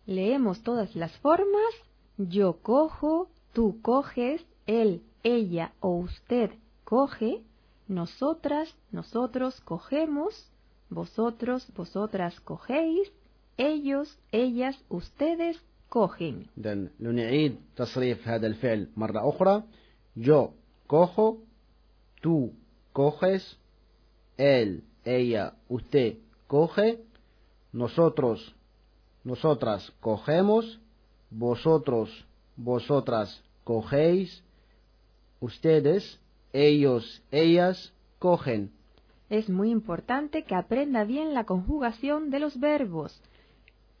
Leemos 0.07 0.61
todas 0.61 0.95
las 0.95 1.11
formas. 1.17 1.73
Yo 2.17 2.57
cojo, 2.61 3.27
tú 3.53 3.81
coges, 3.81 4.45
él, 4.67 5.01
ella 5.23 5.73
o 5.79 5.97
usted 5.97 6.51
coge, 6.83 7.41
nosotras, 7.87 8.75
nosotros 8.91 9.59
cogemos, 9.61 10.51
vosotros, 10.89 11.67
vosotras 11.75 12.39
cogéis, 12.41 13.11
ellos, 13.57 14.19
ellas, 14.31 14.77
ustedes 14.89 15.59
cogen. 15.89 16.47
إذا 16.57 16.87
لنعيد 16.99 17.55
تصريف 17.75 18.27
هذا 18.27 18.47
الفعل 18.47 18.87
مرة 18.97 19.29
أخرى 19.29 19.63
جو 20.17 20.49
cojo 20.87 21.37
tú 22.21 22.51
coges 22.93 23.57
él 24.37 24.83
ella 25.03 25.53
usted 25.69 26.17
coge 26.47 26.99
nosotros 27.71 28.55
nosotras 29.23 29.91
cogemos 29.99 30.79
vosotros 31.29 32.09
vosotras 32.55 33.41
cogéis 33.63 34.43
ustedes 35.39 36.19
ellos 36.53 37.21
ellas 37.31 37.93
cogen 38.19 38.71
Es 39.29 39.49
muy 39.49 39.71
importante 39.71 40.43
que 40.43 40.55
aprenda 40.55 41.03
bien 41.03 41.33
la 41.33 41.45
conjugación 41.45 42.29
de 42.29 42.39
los 42.39 42.59
verbos. 42.59 43.11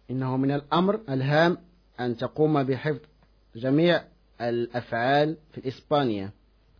إنه 0.09 0.37
من 0.37 0.51
الأمر 0.51 1.01
الهام 1.09 1.57
أن 1.99 2.17
تقوم 2.17 2.63
بحفظ 2.63 3.01
جميع 3.55 4.03
الأفعال 4.41 5.37
في 5.51 5.67
إسبانيا 5.67 6.31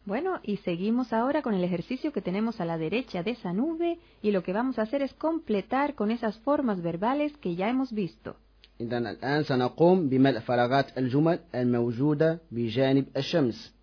Bueno, 0.06 0.40
y 0.44 0.58
seguimos 0.58 1.14
ahora 1.14 1.42
con 1.42 1.56
el 1.56 1.64
ejercicio 1.64 2.14
que 2.14 2.22
tenemos 2.22 2.62
a 2.62 2.66
la 2.66 2.78
derecha 2.78 3.24
de 3.24 3.32
esa 3.32 3.54
nube 3.54 3.98
y 4.22 4.32
lo 4.32 4.44
que 4.44 4.54
vamos 4.54 4.78
a 4.78 4.84
hacer 4.84 5.02
es 5.02 5.14
completar 5.16 5.96
con 5.96 6.12
esas 6.12 6.38
formas 6.40 6.82
verbales 6.82 7.36
que 7.38 7.56
ya 7.56 7.70
hemos 7.70 7.92
visto. 7.92 8.36
إذا 8.82 8.98
الآن 8.98 9.44
سنقوم 9.44 10.10
بملء 10.10 10.40
فراغات 10.40 10.98
الجمل 10.98 11.40
الموجودة 11.56 12.40
بجانب 12.52 13.06
الشمس 13.18 13.74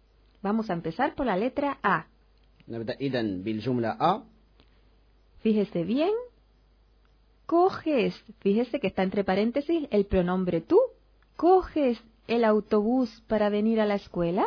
Vamos 0.42 0.71
a 0.71 0.73
empezar 0.73 1.14
por 1.14 1.26
la 1.26 1.37
letra 1.37 1.78
A. 1.82 2.06
نبدأ 2.68 2.97
إذا 3.00 3.23
بالجملة 3.23 3.97
A 4.00 4.23
Fíjese 5.42 5.85
bien. 5.85 6.12
Coges, 7.47 8.14
fíjese 8.40 8.78
que 8.80 8.87
está 8.87 9.02
entre 9.02 9.25
paréntesis 9.25 9.88
el 9.90 10.06
pronombre 10.06 10.61
tú. 10.61 10.78
¿Coges 11.37 11.99
el 12.28 12.44
autobús 12.44 13.23
para 13.26 13.49
venir 13.49 13.80
a 13.80 13.87
la 13.87 13.97
escuela? 13.97 14.47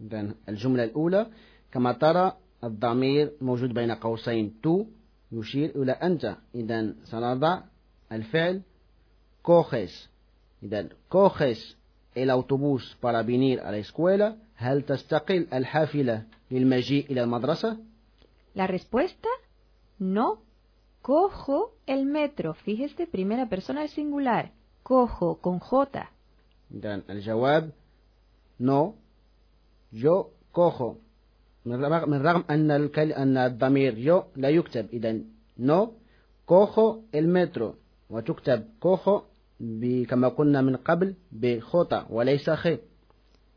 إذا 0.00 0.34
الجملة 0.48 0.84
الأولى 0.84 1.26
كما 1.72 1.92
ترى 1.92 2.36
الضمير 2.64 3.32
موجود 3.40 3.74
بين 3.74 3.90
قوسين 3.90 4.60
تو 4.62 4.84
يشير 5.32 5.82
إلى 5.82 5.92
أنت 5.92 6.36
إذا 6.54 6.94
سنضع 7.04 7.62
الفعل 8.12 8.62
coges 9.42 10.08
إذا 10.62 10.88
coges 11.08 11.76
el 12.14 12.30
autobús 12.30 12.96
para 13.00 13.22
venir 13.22 13.60
a 13.60 13.70
la 13.70 13.78
escuela 13.78 14.36
هل 14.60 14.82
تستقل 14.82 15.46
الحافلة 15.52 16.22
للمجيء 16.50 17.10
إلى 17.10 17.22
المدرسة؟ 17.22 17.76
La 18.54 18.66
respuesta, 18.66 19.28
no. 19.98 20.42
Cojo 21.02 21.72
el 21.86 22.04
metro. 22.04 22.52
Fíjese, 22.54 23.06
primera 23.06 23.48
persona 23.48 23.80
del 23.80 23.88
singular. 23.88 24.52
Cojo 24.82 25.38
con 25.40 25.58
J. 25.60 26.08
إذا 26.74 27.02
الجواب 27.10 27.70
no 28.58 28.94
yo 29.93 30.29
cojo 30.53 30.97
من 31.65 31.83
رغم, 31.85 32.09
من 32.09 32.21
رغم 32.21 32.43
أن 32.49 32.71
الكل 32.71 33.11
أن 33.11 33.37
الضمير 33.37 33.95
yo 33.97 34.23
لا 34.37 34.49
يكتب 34.49 34.87
إذا 34.93 35.19
no 35.59 35.91
cojo 36.45 37.01
el 37.13 37.27
metro 37.27 37.75
وتكتب 38.09 38.65
cojo 38.79 39.23
ب- 39.59 40.03
كما 40.05 40.27
قلنا 40.27 40.61
من 40.61 40.75
قبل 40.75 41.15
بخطأ 41.31 42.05
وليس 42.09 42.49
خ 42.49 42.77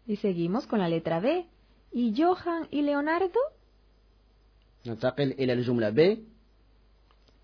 Y 0.08 0.16
seguimos 0.16 0.66
con 0.66 0.78
la 0.78 0.88
letra 0.88 1.20
B. 1.20 1.44
¿Y 1.92 2.14
Johan 2.16 2.66
y 2.70 2.82
Leonardo? 2.82 3.38
ننتقل 4.86 5.32
إلى 5.32 5.52
الجملة 5.52 5.90
ب 5.90 6.18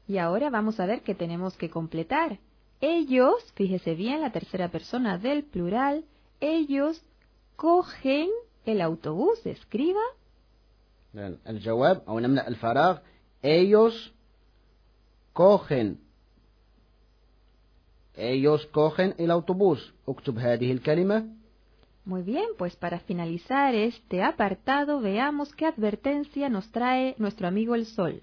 Y 0.09 0.19
ahora 0.19 0.51
vamos 0.51 0.81
a 0.81 0.87
ver 0.87 1.01
que 1.03 1.15
tenemos 1.15 1.57
que 1.57 1.71
completar. 1.71 2.39
Ellos, 2.81 3.35
fíjese 3.55 3.95
bien, 3.95 4.21
la 4.21 4.33
tercera 4.33 4.69
persona 4.71 5.17
del 5.19 5.45
plural, 5.45 6.05
ellos 6.41 7.03
cogen 7.57 8.29
el 8.67 8.81
autobús. 8.81 9.47
Escriba. 9.47 10.01
إذن 11.15 11.39
الجواب 11.49 12.03
أو 12.09 12.19
نملأ 12.19 12.49
الفراغ 12.49 12.99
ellos 13.45 14.13
cogen 15.33 15.99
ellos 18.17 18.67
cogen 18.67 19.15
el 19.19 19.31
autobús 19.31 19.93
اكتب 20.09 20.39
هذه 20.39 20.73
الكلمة 20.73 21.29
Muy 22.07 22.23
bien, 22.23 22.51
pues 22.59 22.77
para 22.77 22.99
finalizar 23.01 23.75
este 23.75 24.23
apartado, 24.23 25.01
veamos 25.01 25.55
qué 25.55 25.65
advertencia 25.65 26.51
nos 26.51 26.71
trae 26.71 27.15
nuestro 27.19 27.49
amigo 27.49 27.75
el 27.75 27.87
sol. 27.87 28.21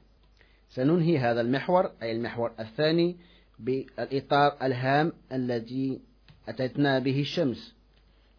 سننهي 0.70 1.18
هذا 1.18 1.42
المحور 1.42 1.92
أي 2.02 2.12
المحور 2.12 2.52
الثاني 2.60 3.16
بالإطار 3.60 4.58
الهام 4.62 5.14
الذي 5.32 6.02
أتتنا 6.48 7.00
به 7.00 7.22
الشمس 7.22 7.76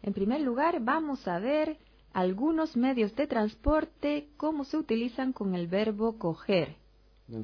En 0.03 0.13
primer 0.13 0.41
lugar, 0.41 0.79
vamos 0.81 1.27
a 1.27 1.39
ver 1.39 1.77
algunos 2.13 2.77
medios 2.77 3.15
de 3.15 3.27
transporte, 3.27 4.29
cómo 4.37 4.63
se 4.65 4.77
utilizan 4.77 5.33
con 5.33 5.55
el 5.55 5.67
verbo 5.67 6.17
coger. 6.19 6.75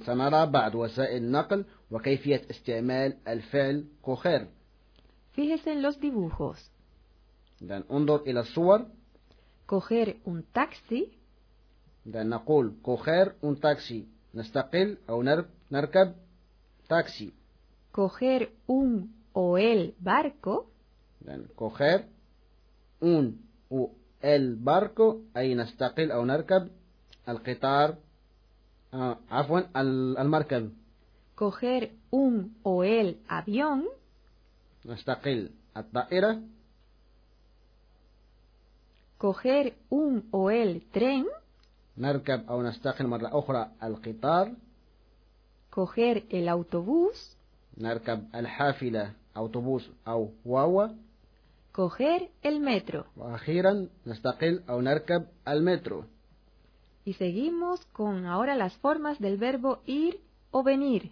سنرى 0.05 0.45
بعض 0.45 0.75
وسائل 0.75 1.23
النقل 1.23 1.65
وكيفية 1.91 2.41
استعمال 2.51 3.17
الفعل 3.27 3.85
كوخير 4.01 4.47
Fíjese 5.35 5.71
en 5.71 5.81
los 5.81 5.99
dibujos. 5.99 6.69
إذن 7.61 7.83
انظر 7.91 8.21
إلى 8.21 8.39
الصور 8.39 8.85
Coger 9.67 10.15
un 10.25 10.43
taxi, 10.53 11.07
إذن 12.07 12.29
نقول 12.29 12.73
كوخير 12.83 13.33
un 13.43 13.59
تاكسي 13.61 14.05
نستقل 14.35 14.97
أو 15.09 15.23
نر- 15.23 15.45
نركب 15.71 16.15
تاكسي 16.89 17.31
coger 17.93 18.47
un 18.67 19.07
o 19.33 19.57
el 19.57 19.93
barco, 19.99 20.65
إذن 21.25 21.45
كوخير 21.55 22.03
un 23.03 23.25
و 23.71 23.87
barco 24.64 25.16
أي 25.36 25.54
نستقل 25.54 26.10
أو 26.12 26.24
نركب 26.24 26.68
القطار 27.28 27.94
آه 28.94 29.16
عفوا 29.30 29.60
ال- 29.80 30.18
المركب 30.18 30.70
coger 31.40 31.88
un 32.12 32.34
o 32.64 32.84
el 32.84 33.16
avión, 33.28 33.82
نستقل 34.86 35.50
الطائرة 35.76 36.40
coger 39.18 39.72
un 39.90 40.22
o 40.32 40.50
el 40.50 40.82
tren, 40.94 41.24
نركب 41.98 42.48
أو 42.50 42.62
نستقل 42.62 43.06
مرة 43.06 43.38
أخرى 43.38 43.70
القطار 43.82 44.52
coger 45.76 46.22
el 46.30 46.48
autobús, 46.48 47.36
نركب 47.78 48.24
الحافلة 48.34 49.12
أوتوبوس 49.36 49.88
أو 50.08 50.28
واوا 50.46 50.88
coger 51.73 52.29
el 52.43 52.59
metro. 52.59 53.05
وأخيرا 53.17 53.87
نستقل 54.07 54.63
أو 54.69 54.81
نركب 54.81 55.25
المترو 55.47 56.03
Y 57.05 57.13
seguimos 57.13 57.85
con 57.93 58.25
ahora 58.25 58.55
las 58.55 58.73
formas 58.77 59.19
del 59.19 59.37
verbo 59.37 59.81
ir 59.85 60.19
o 60.51 60.63
venir. 60.63 61.11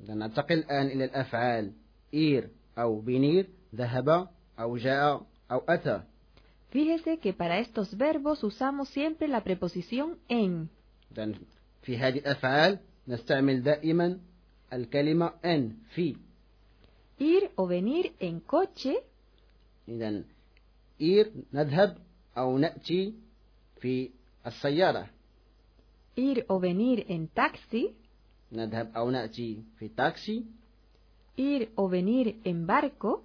إذا 0.00 0.14
ننتقل 0.14 0.58
الآن 0.58 0.86
إلى 0.86 1.04
الأفعال 1.04 1.72
إير 2.14 2.50
أو 2.78 3.00
بنير 3.00 3.48
ذهب 3.74 4.28
أو 4.60 4.76
جاء 4.76 5.26
أو 5.50 5.62
أتى 5.68 6.02
Fíjese 6.70 7.18
que 7.18 7.32
para 7.32 7.58
estos 7.58 7.96
verbos 7.96 8.44
usamos 8.44 8.88
siempre 8.88 9.28
la 9.28 9.42
preposición 9.42 10.18
en. 10.28 10.68
إذا 11.12 11.32
في 11.82 11.98
هذه 11.98 12.18
الأفعال 12.18 12.78
نستعمل 13.08 13.62
دائما 13.62 14.18
الكلمة 14.72 15.32
أن 15.44 15.72
في 15.94 16.16
Ir 17.18 17.50
o 17.56 17.66
venir 17.66 18.12
en 18.20 18.40
coche, 18.40 19.02
إذا 19.91 20.23
إير 21.01 21.31
نذهب 21.53 21.97
أو 22.37 22.57
نأتي 22.57 23.13
في 23.81 24.09
السيارة. 24.47 25.07
Ir 26.17 26.45
o 26.49 26.59
venir 26.59 27.05
en 27.09 27.27
taxi, 27.27 27.93
نذهب 28.51 28.91
أو 28.95 29.09
نأتي 29.09 29.63
في 29.79 29.87
تاكسي 29.87 30.45
ir 31.37 31.71
o 31.75 31.89
venir 31.89 32.35
en 32.43 32.67
barco, 32.67 33.23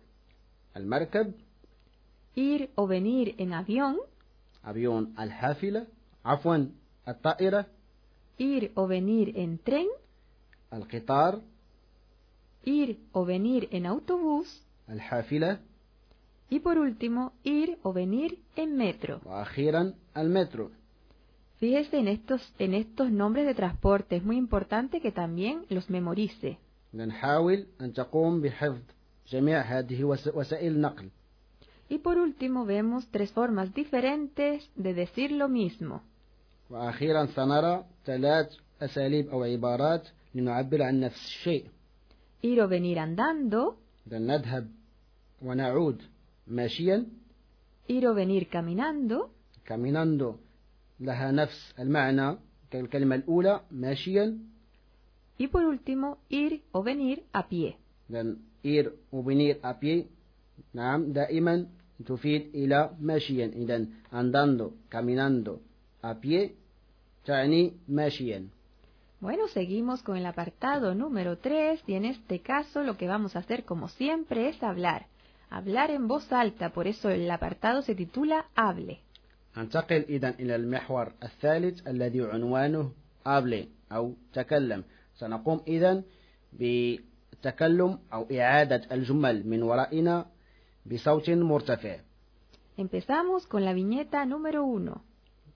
المركب. 0.76 1.34
Ir 2.36 2.70
o 2.74 2.86
venir 2.86 3.34
en 3.38 3.52
avión, 3.52 3.96
أفيون 4.64 5.14
الحافلة. 5.18 5.86
عفوا 6.24 6.66
الطائرة. 7.08 7.66
Ir 8.38 8.72
o 8.74 8.86
venir 8.86 9.38
en 9.38 9.58
tren, 9.58 9.86
القطار. 10.72 11.40
Ir 12.64 12.98
o 13.12 13.24
venir 13.24 13.68
en 13.72 13.86
autobús. 13.86 14.62
الحافلة. 14.88 15.58
y 16.49 16.59
por 16.59 16.77
último 16.77 17.33
ir 17.43 17.77
o 17.83 17.93
venir 17.93 18.39
en 18.55 18.77
metro. 18.77 19.21
وأخيرا 19.25 19.93
المترو 20.17 20.69
Fíjese 21.59 21.99
en 21.99 22.07
estos, 22.07 22.41
en 22.59 22.73
estos 22.73 23.11
nombres 23.11 23.45
de 23.45 23.53
transporte, 23.53 24.15
es 24.15 24.23
muy 24.23 24.37
importante 24.37 24.99
que 24.99 25.11
también 25.11 25.65
los 25.69 25.89
memorice. 25.89 26.57
نحاول 26.93 27.65
أن 27.81 27.93
تقوم 27.93 28.41
بحفظ 28.41 28.81
جميع 29.31 29.61
هذه 29.61 30.03
وس- 30.03 30.27
وسائل 30.35 30.71
النقل 30.75 31.09
Y 31.89 31.97
por 31.99 32.17
último 32.17 32.65
vemos 32.65 33.07
tres 33.11 33.31
formas 33.31 33.73
diferentes 33.73 34.69
de 34.75 34.93
decir 34.93 35.31
lo 35.31 35.47
mismo. 35.49 36.01
وأخيرا 36.69 37.25
سنرى 37.25 37.85
ثلاث 38.05 38.47
أساليب 38.81 39.29
أو 39.29 39.43
عبارات 39.43 40.07
لنعبر 40.35 40.81
عن 40.81 40.99
نفس 40.99 41.25
الشيء 41.25 41.65
Ir 42.43 42.59
o 42.61 42.67
venir 42.67 42.97
andando, 42.99 43.75
إذا 44.07 44.19
نذهب 44.19 44.67
ونعود 45.41 46.01
ماشيا 46.47 47.05
ir 47.89 48.05
o 48.07 48.13
venir 48.13 48.47
caminando, 48.49 49.29
كاميناندو 49.65 50.35
لها 50.99 51.31
نفس 51.31 51.73
المعنى 51.79 52.37
كالكلمة 52.71 53.15
الأولى 53.15 53.61
ماشيا 53.71 54.37
y 55.39 55.47
por 55.47 55.65
último 55.65 56.17
ir 56.29 56.61
o 56.71 56.83
venir 56.83 57.23
a 57.33 57.47
pie. 57.49 57.75
إذا 58.09 58.35
إير 58.65 58.91
وبنير 59.11 59.59
أبي 59.63 60.05
نعم 60.73 61.13
دائما 61.13 61.67
تفيد 62.05 62.55
إلى 62.55 62.91
ماشيا 63.01 63.45
إذا 63.45 63.85
andando 64.11 64.73
caminando 64.89 65.59
a 66.03 66.13
pie 66.21 66.51
تعني 67.25 67.73
ماشيا 67.87 68.47
Bueno, 69.21 69.47
seguimos 69.47 70.01
con 70.01 70.17
el 70.17 70.25
apartado 70.25 70.95
número 70.95 71.37
3 71.37 71.83
y 71.85 71.93
en 71.93 72.05
este 72.05 72.39
caso 72.39 72.81
lo 72.81 72.97
que 72.97 73.07
vamos 73.07 73.35
a 73.35 73.39
hacer 73.39 73.65
como 73.65 73.87
siempre 73.87 74.49
es 74.49 74.63
hablar. 74.63 75.05
Hablar 75.49 75.91
en 75.91 76.07
voz 76.07 76.31
alta, 76.31 76.69
por 76.69 76.87
eso 76.87 77.09
el 77.09 77.29
apartado 77.29 77.81
se 77.81 77.95
titula 77.95 78.45
Hable. 78.55 78.99
ننتقل 79.57 80.05
إذا 80.09 80.29
إلى 80.29 80.55
المحور 80.55 81.11
الثالث 81.23 81.87
الذي 81.87 82.21
عنوانه 82.21 82.91
hable 83.25 83.65
أو 83.91 84.13
تكلم 84.33 84.83
سنقوم 85.15 85.61
إذا 85.67 86.03
بالتكلم 86.53 87.99
أو 88.13 88.27
إعادة 88.31 88.81
الجمل 88.91 89.47
من 89.47 89.63
ورائنا 89.63 90.25
بصوت 90.85 91.29
مرتفع 91.29 91.99
Empezamos 92.77 93.45
con 93.47 93.65
la 93.65 93.73
viñeta 93.73 94.25
número 94.25 94.63
1. 94.63 94.95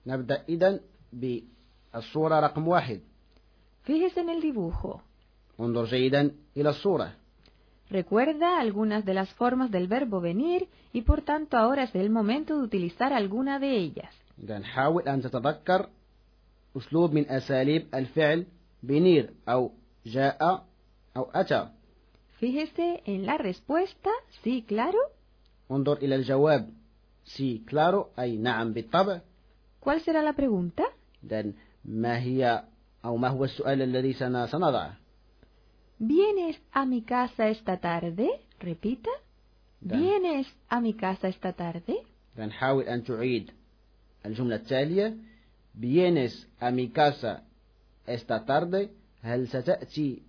نبدأ 0.06 0.44
إذا 0.48 0.80
بالصورة 1.12 2.40
رقم 2.40 2.68
واحد 2.68 3.00
Fíjese 3.84 4.20
en 4.20 4.28
el 4.28 4.40
dibujo. 4.42 5.00
انظر 5.60 5.84
جيدا 5.84 6.30
إلى 6.56 6.68
الصورة 6.68 7.12
Recuerda 7.90 8.58
algunas 8.60 9.04
de 9.04 9.14
las 9.14 9.32
formas 9.34 9.70
del 9.70 9.86
verbo 9.86 10.20
venir 10.20 10.68
y 10.92 11.02
por 11.02 11.22
tanto 11.22 11.56
ahora 11.56 11.84
es 11.84 11.94
el 11.94 12.10
momento 12.10 12.56
de 12.58 12.64
utilizar 12.64 13.12
alguna 13.12 13.58
de 13.58 13.76
ellas. 13.76 14.12
إذا 14.42 14.62
حاول 14.62 15.08
أن 15.08 15.22
تتذكر 15.22 15.88
أسلوب 16.76 17.12
من 17.12 17.30
أساليب 17.30 17.86
الفعل 17.94 18.46
بنير 18.82 19.30
أو 19.48 19.70
جاء 20.06 20.64
أو 21.16 21.30
أتى 21.34 21.68
Fíjese 22.40 23.02
en 23.06 23.24
la 23.24 23.38
respuesta, 23.38 24.10
sí, 24.44 24.62
claro. 24.68 24.98
انظر 25.70 25.96
إلى 25.96 26.14
الجواب 26.14 26.70
سي 27.24 27.62
كلارو 27.70 28.06
أي 28.18 28.36
نعم 28.36 28.72
بالطبع 28.72 29.20
¿Cuál 29.80 30.00
será 30.00 30.22
la 30.22 30.32
pregunta? 30.32 30.82
إذا 31.24 31.52
ما 31.84 32.18
هي 32.18 32.64
أو 33.04 33.16
ما 33.16 33.28
هو 33.28 33.44
السؤال 33.44 33.82
الذي 33.82 34.12
سن- 34.12 34.46
سنضعه 34.46 34.96
¿Vienes 36.00 36.56
a 36.72 36.84
mi 36.86 37.02
casa 37.02 37.48
esta 37.48 37.76
tarde? 37.78 38.28
Repita. 38.60 39.10
Da. 39.80 39.96
¿Vienes 39.96 40.46
a 40.68 40.80
mi 40.80 40.94
casa 40.94 41.28
esta 41.28 41.52
tarde? 41.52 41.94
إذا 42.38 42.50
حاول 42.50 42.84
أن 42.84 43.04
تعيد 43.04 43.50
الجملة 44.26 44.56
التالية 44.56 45.16
Vienes 45.80 46.46
a 46.60 46.70
mi 46.70 46.88
casa 46.88 47.42
esta 48.06 48.44
tarde 48.44 48.88
هل 49.22 49.48
ستأتي 49.48 50.22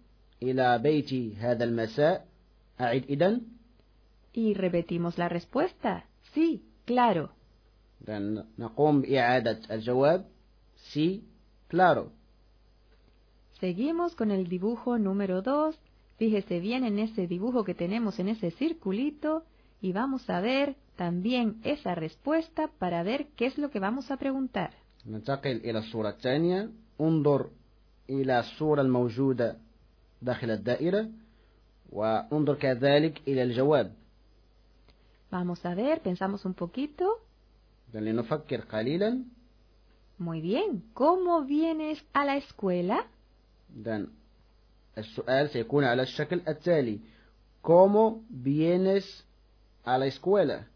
إلى 0.43 0.79
بيتي 0.79 1.35
هذا 1.35 1.63
المساء 1.63 2.25
أعد 2.81 3.03
إذن 3.09 3.41
Y 4.33 4.53
repetimos 4.53 5.17
la 5.17 5.29
respuesta. 5.29 6.05
Sí, 6.35 6.61
claro. 6.85 7.29
إذا 8.07 8.45
نقوم 8.59 9.01
بإعادة 9.01 9.59
الجواب 9.71 10.25
سي 10.93 11.21
كلارو 11.71 12.07
Seguimos 13.61 14.15
con 14.15 14.31
el 14.31 14.47
dibujo 14.47 14.97
número 14.99 15.41
2. 15.41 15.75
Fíjese 16.17 16.59
bien 16.59 16.83
en 16.83 16.99
ese 16.99 17.27
dibujo 17.27 17.63
que 17.63 17.73
tenemos 17.73 18.19
en 18.19 18.29
ese 18.29 18.51
circulito 18.51 19.43
y 19.81 19.93
vamos 19.93 20.29
a 20.29 20.41
ver 20.41 20.75
también 20.95 21.59
esa 21.63 21.95
respuesta 21.95 22.69
para 22.79 23.03
ver 23.03 23.27
qué 23.35 23.45
es 23.45 23.57
lo 23.57 23.69
que 23.69 23.79
vamos 23.79 24.11
a 24.11 24.17
preguntar. 24.17 24.71
ننتقل 25.05 25.57
إلى 25.57 25.79
الصورة 25.79 26.09
الثانية 26.09 26.69
انظر 27.01 27.49
إلى 28.09 28.39
الصورة 28.39 28.81
الموجودة 28.81 29.57
داخل 30.21 30.51
الدائرة 30.51 31.09
وانظر 31.91 32.55
كذلك 32.55 33.21
إلى 33.27 33.43
الجواب 33.43 33.93
Vamos 35.31 35.65
a 35.65 35.75
ver, 35.75 36.01
pensamos 36.01 36.45
un 36.45 36.53
poquito. 36.53 37.05
إذا 37.93 37.99
لنفكر 37.99 38.61
قليلا 38.61 39.23
Muy 40.19 40.41
bien. 40.41 40.83
¿Cómo 40.93 41.43
vienes 41.43 42.03
a 42.13 42.25
la 42.25 42.37
escuela? 42.37 43.05
إذا 43.76 44.06
السؤال 44.98 45.48
سيكون 45.50 45.84
على 45.84 46.02
الشكل 46.02 46.40
التالي 46.48 46.98
¿Cómo 47.62 48.22
vienes 48.28 49.24
a 49.84 49.96
la 49.98 50.06
escuela? 50.06 50.66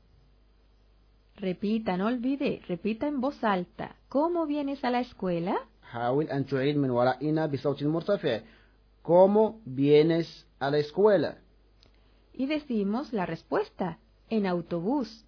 Repita, 1.36 1.96
no 1.96 2.06
olvide, 2.06 2.62
repita 2.68 3.08
en 3.08 3.20
voz 3.20 3.42
alta. 3.42 3.96
¿Cómo 4.08 4.46
vienes 4.46 4.84
a 4.84 4.90
la 4.90 5.00
escuela? 5.00 5.56
حاول 5.82 6.24
أن 6.24 6.46
تعيد 6.46 6.76
من 6.76 6.90
ورائنا 6.90 7.46
بصوت 7.46 7.82
مرتفع 7.84 8.40
¿Cómo 9.02 9.60
vienes 9.64 10.46
a 10.60 10.70
la 10.70 10.78
escuela? 10.78 11.38
Y 12.34 12.46
decimos 12.46 13.12
la 13.12 13.26
respuesta. 13.26 13.98
En 14.30 14.46
autobús. 14.46 15.24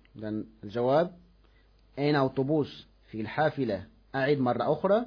الجواب 0.64 1.14
en 1.96 2.16
autobús 2.16 2.86
في 3.10 3.20
الحافلة 3.20 3.86
أعيد 4.14 4.40
مرة 4.40 4.72
أخرى 4.72 5.06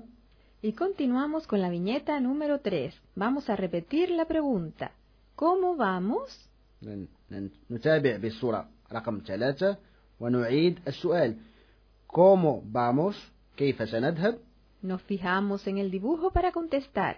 Y 0.62 0.72
continuamos 0.72 1.46
con 1.46 1.60
la 1.60 1.70
viñeta 1.70 2.18
número 2.20 2.60
3. 2.60 2.94
Vamos 3.14 3.48
a 3.50 3.56
repetir 3.56 4.10
la 4.10 4.24
pregunta. 4.24 4.92
¿Cómo 5.36 5.76
vamos? 5.76 6.48
إذن 6.82 7.50
نتابع 7.70 8.16
بالصورة 8.16 8.68
رقم 8.92 9.20
ثلاثة 9.26 9.76
ونعيد 10.20 10.78
السؤال 10.88 11.36
¿Cómo 12.08 12.62
vamos? 12.72 13.14
كيف 13.56 13.88
سنذهب؟ 13.88 14.38
Nos 14.82 15.02
fijamos 15.02 15.66
en 15.66 15.78
el 15.78 15.90
dibujo 15.90 16.30
para 16.30 16.52
contestar. 16.52 17.16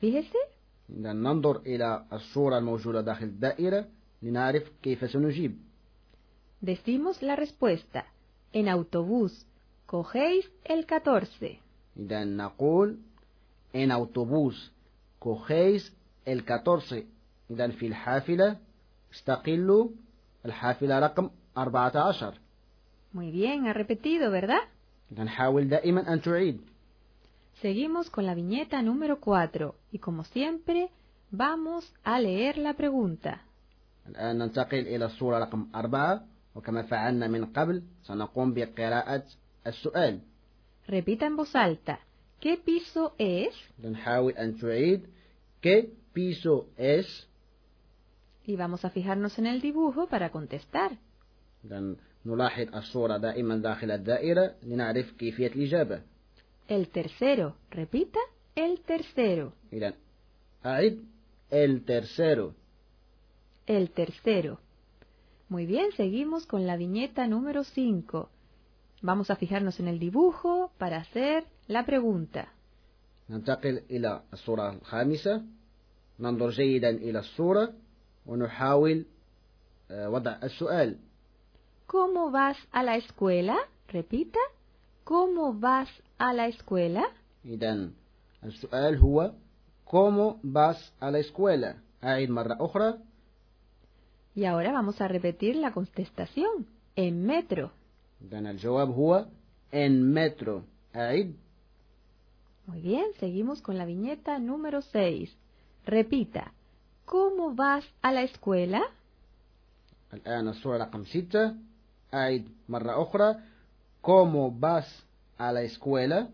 Fíjese. 0.00 0.38
إذا 0.90 1.12
ننظر 1.12 1.56
إلى 1.56 2.04
الصورة 2.12 2.58
الموجودة 2.58 3.00
داخل 3.00 3.24
الدائرة 3.26 3.86
لنعرف 4.22 4.72
كيف 4.82 5.10
سنجيب 5.10 5.58
Decimos 6.60 7.22
la 7.22 7.36
respuesta. 7.36 8.06
En 8.52 8.68
autobús. 8.68 9.46
Cogéis 9.86 10.50
el 10.64 10.86
14. 10.86 11.60
إذا 11.97 12.23
نقول 12.23 12.97
en 13.73 13.91
autobús 13.91 14.71
cogéis 15.19 15.93
el 16.25 16.45
14 16.45 17.03
إذا 17.51 17.67
في 17.67 17.87
الحافلة 17.87 18.57
استقلوا. 19.13 19.87
الحافلة 20.45 20.99
رقم 20.99 21.29
14 21.57 22.33
Muy 23.13 23.29
bien, 23.31 23.67
ha 23.67 23.73
repetido, 23.73 24.31
¿verdad? 24.31 24.61
إذا 25.11 25.25
حاول 25.25 25.69
دائما 25.69 26.13
أن 26.13 26.21
تعيد. 26.21 26.61
Seguimos 27.61 28.09
con 28.09 28.25
la 28.25 28.33
viñeta 28.33 28.81
número 28.81 29.19
4 29.19 29.75
y 29.91 29.99
como 29.99 30.23
siempre 30.23 30.89
vamos 31.31 31.93
a 32.03 32.19
leer 32.19 32.57
la 32.57 32.73
pregunta. 32.73 33.41
الآن 34.07 34.37
ننتقل 34.37 34.79
إلى 34.87 35.05
الصورة 35.05 35.39
رقم 35.39 35.67
أربعة. 35.75 36.21
وكما 36.55 36.81
فعلنا 36.81 37.27
من 37.27 37.45
قبل 37.45 37.83
سنقوم 38.03 38.53
بقراءة 38.53 39.23
السؤال. 39.67 40.19
Repita 40.90 41.26
en 41.26 41.36
voz 41.36 41.54
alta. 41.56 42.00
¿Qué 42.40 42.56
piso 42.56 43.14
es? 43.18 43.54
نحاول 43.84 44.32
أن 44.32 44.58
تعيد 44.58 45.06
¿Qué 45.60 45.90
piso 46.12 46.66
es? 46.76 47.28
Y 48.46 48.56
vamos 48.56 48.84
a 48.84 48.90
fijarnos 48.90 49.38
en 49.38 49.46
el 49.46 49.60
dibujo 49.60 50.06
para 50.06 50.30
contestar. 50.30 50.98
إذا 51.64 51.94
نلاحظ 52.26 52.74
الصورة 52.74 53.16
دائما 53.16 53.56
داخل 53.56 53.90
الدائرة 53.90 54.54
لنعرف 54.62 55.12
كيفية 55.12 55.46
الإجابة 55.46 56.02
El 56.68 56.88
tercero. 56.88 57.54
Repita. 57.70 58.18
El 58.56 58.80
tercero. 58.80 59.52
إذا 59.72 59.94
أعد 60.64 60.98
el 61.50 61.84
tercero 61.84 62.54
El 63.66 63.90
tercero. 63.90 64.58
Muy 65.48 65.66
bien, 65.66 65.92
seguimos 65.96 66.46
con 66.46 66.66
la 66.66 66.76
viñeta 66.76 67.26
número 67.26 67.64
5. 67.64 68.28
Vamos 69.02 69.30
a 69.30 69.36
fijarnos 69.36 69.78
en 69.80 69.88
el 69.88 69.98
dibujo 69.98 70.70
para 70.78 70.96
hacer 70.98 71.44
la 71.68 71.84
pregunta. 71.84 72.48
ننتقل 73.30 73.82
إلى 73.90 74.22
الصورة 74.32 74.70
الخامسة 74.72 75.42
ننظر 76.20 76.50
جيدا 76.50 76.90
إلى 76.90 77.18
الصورة 77.18 77.72
ونحاول 78.26 79.04
آه، 79.90 80.10
وضع 80.10 80.38
السؤال 80.42 80.96
¿Cómo 81.86 82.30
vas 82.30 82.56
a 82.72 82.82
la 82.82 82.96
escuela? 82.96 83.56
Repita. 83.88 84.38
¿Cómo 85.04 85.54
vas 85.54 85.88
a 86.18 86.32
la 86.32 86.46
escuela? 86.48 87.04
إذا 87.44 87.90
السؤال 88.44 88.96
هو 88.98 89.32
¿Cómo 89.84 90.40
vas 90.42 90.92
a 91.00 91.10
la 91.10 91.18
escuela? 91.18 91.76
أعيد 92.04 92.30
مرة 92.30 92.56
أخرى 92.60 92.94
Y 94.36 94.44
ahora 94.44 94.70
vamos 94.72 95.00
a 95.00 95.08
repetir 95.08 95.56
la 95.56 95.72
contestación. 95.72 96.66
En 96.94 97.24
metro. 97.26 97.72
إذا 98.22 98.38
الجواب 98.38 98.90
هو 98.90 99.26
en 99.74 100.14
metro 100.14 100.62
أعيد 100.96 101.34
Muy 102.66 102.80
bien, 102.80 103.04
seguimos 103.20 103.62
con 103.62 103.78
la 103.78 103.84
viñeta 103.84 104.38
número 104.40 104.82
6. 104.82 105.30
Repita. 105.86 106.52
¿Cómo 107.04 107.54
vas 107.54 107.84
a 108.02 108.12
la 108.12 108.22
escuela? 108.22 108.82
الآن 110.14 110.48
الصورة 110.48 110.78
رقم 110.78 111.04
ستة 111.04 111.54
أعيد 112.14 112.48
مرة 112.68 113.02
أخرى 113.02 113.36
¿Cómo 114.02 114.50
vas 114.50 114.86
a 115.38 115.52
la 115.52 115.62
escuela? 115.62 116.28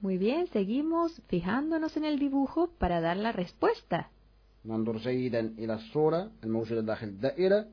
Muy 0.00 0.18
bien, 0.18 0.46
seguimos 0.52 1.22
fijándonos 1.28 1.96
en 1.96 2.04
el 2.04 2.18
dibujo 2.18 2.68
para 2.78 3.00
dar 3.00 3.16
la 3.16 3.32
respuesta. 3.32 4.10
ننظر 4.66 4.96
جيدا 4.98 5.40
إلى 5.58 5.74
الصورة 5.74 6.30
الموجودة 6.44 6.80
داخل 6.80 7.06
الدائرة 7.06 7.66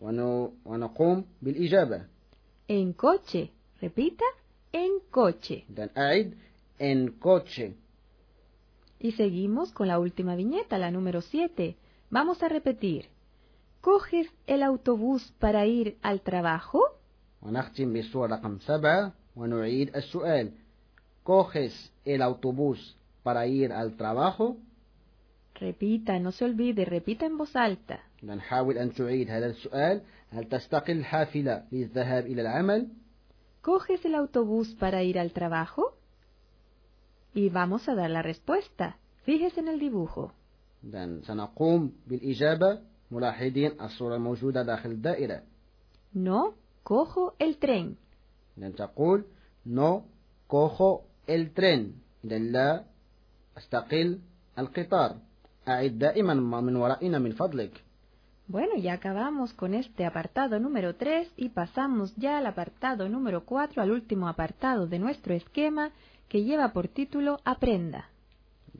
ون- 0.00 0.52
ونقوم 0.64 1.24
بالإجابة 1.42 2.02
En 2.68 2.92
coche. 2.92 3.50
Repita. 3.80 4.24
En 4.72 5.00
coche. 5.10 5.64
إذا 5.70 5.90
أعد 5.96 6.34
en 6.80 7.08
coche 7.18 7.72
Y 9.00 9.12
seguimos 9.12 9.72
con 9.72 9.86
la 9.88 9.98
última 9.98 10.34
viñeta, 10.34 10.76
la 10.78 10.90
número 10.90 11.20
7. 11.20 11.76
Vamos 12.10 12.42
a 12.42 12.48
repetir. 12.48 13.06
¿Coges 13.80 14.28
el 14.46 14.62
autobús 14.62 15.32
para 15.38 15.66
ir 15.66 15.96
al 16.02 16.20
trabajo? 16.20 16.80
ونختم 17.42 17.92
بالصورة 17.92 18.34
رقم 18.34 18.58
سبعة 18.58 19.12
ونعيد 19.36 19.96
السؤال 19.96 20.50
coges 21.24 21.92
el 22.04 22.22
autobús 22.22 22.96
para 23.22 23.46
ir 23.46 23.72
al 23.72 23.96
trabajo 23.96 24.56
Repita, 25.54 26.18
no 26.20 26.30
se 26.30 26.44
olvide, 26.44 26.84
repita 26.84 27.26
en 27.26 27.36
voz 27.36 27.56
alta. 27.56 28.04
نحاول 28.23 28.77
أن 28.77 28.93
تعيد 28.93 29.29
هذا 29.29 29.45
السؤال 29.45 30.01
هل 30.29 30.49
تستقل 30.49 30.97
الحافلة 30.97 31.63
للذهاب 31.71 32.25
إلى 32.25 32.41
العمل 32.41 32.87
¿Coges 33.61 34.03
el 34.05 34.15
autobús 34.15 34.75
para 34.75 35.03
ir 35.03 35.17
al 35.17 35.31
trabajo? 35.31 35.95
Y 37.33 37.49
vamos 37.49 37.87
a 37.87 37.95
dar 37.95 38.09
la 38.09 38.21
respuesta. 38.21 38.97
Fíjese 39.25 39.59
en 39.61 39.67
el 39.67 39.79
dibujo. 39.79 40.31
إذن 40.83 41.21
سنقوم 41.27 41.91
بالإجابة 42.07 42.79
ملاحظين 43.11 43.81
الصورة 43.81 44.15
الموجودة 44.15 44.61
داخل 44.63 44.91
الدائرة 44.91 45.41
No, 46.15 46.53
cojo 46.83 47.33
el 47.39 47.57
tren. 47.57 47.95
إذن 48.57 48.75
تقول 48.75 49.23
no 49.65 50.03
cojo 50.47 51.01
el 51.27 51.53
tren 51.53 51.93
إذن 52.25 52.51
لا 52.51 52.83
أستقل 53.57 54.19
القطار 54.59 55.17
أعد 55.67 55.99
دائما 55.99 56.33
ما 56.33 56.61
من 56.61 56.75
ورائنا 56.75 57.19
من 57.19 57.31
فضلك 57.31 57.83
Bueno, 58.52 58.76
ya 58.76 58.94
acabamos 58.94 59.52
con 59.52 59.74
este 59.74 60.06
apartado 60.06 60.58
número 60.58 60.96
3 60.96 61.32
y 61.36 61.50
pasamos 61.50 62.16
ya 62.16 62.38
al 62.38 62.46
apartado 62.46 63.08
número 63.08 63.44
4, 63.44 63.82
al 63.82 63.90
último 63.90 64.26
apartado 64.26 64.86
de 64.86 64.98
nuestro 64.98 65.34
esquema 65.34 65.90
que 66.28 66.44
lleva 66.44 66.72
por 66.72 66.88
título 66.88 67.40
Aprenda. 67.44 68.08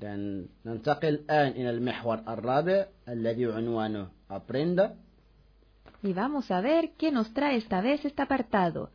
إذن 0.03 0.47
ننتقل 0.67 1.09
الآن 1.09 1.53
إلى 1.53 1.71
المحور 1.71 2.19
الرابع 2.29 2.87
الذي 3.09 3.47
عنوانه 3.47 4.09
Aprenda 4.31 4.95
Y 6.03 6.13
vamos 6.13 6.51
a 6.51 6.61
ver 6.61 6.93
qué 6.97 7.11
nos 7.11 7.33
trae 7.35 7.57
esta 7.57 7.81
vez 7.81 8.05
este 8.05 8.23
apartado. 8.23 8.91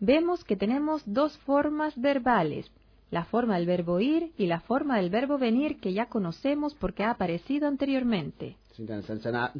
Vemos 0.00 0.44
que 0.44 0.56
tenemos 0.56 1.02
dos 1.06 1.38
formas 1.38 1.96
verbales, 2.00 2.70
la 3.10 3.24
forma 3.24 3.56
del 3.56 3.66
verbo 3.66 4.00
ir 4.00 4.32
y 4.36 4.46
la 4.46 4.60
forma 4.60 4.96
del 4.96 5.10
verbo 5.10 5.38
venir 5.38 5.78
que 5.80 5.92
ya 5.92 6.06
conocemos 6.06 6.74
porque 6.74 7.04
ha 7.04 7.10
aparecido 7.10 7.68
anteriormente. 7.68 8.56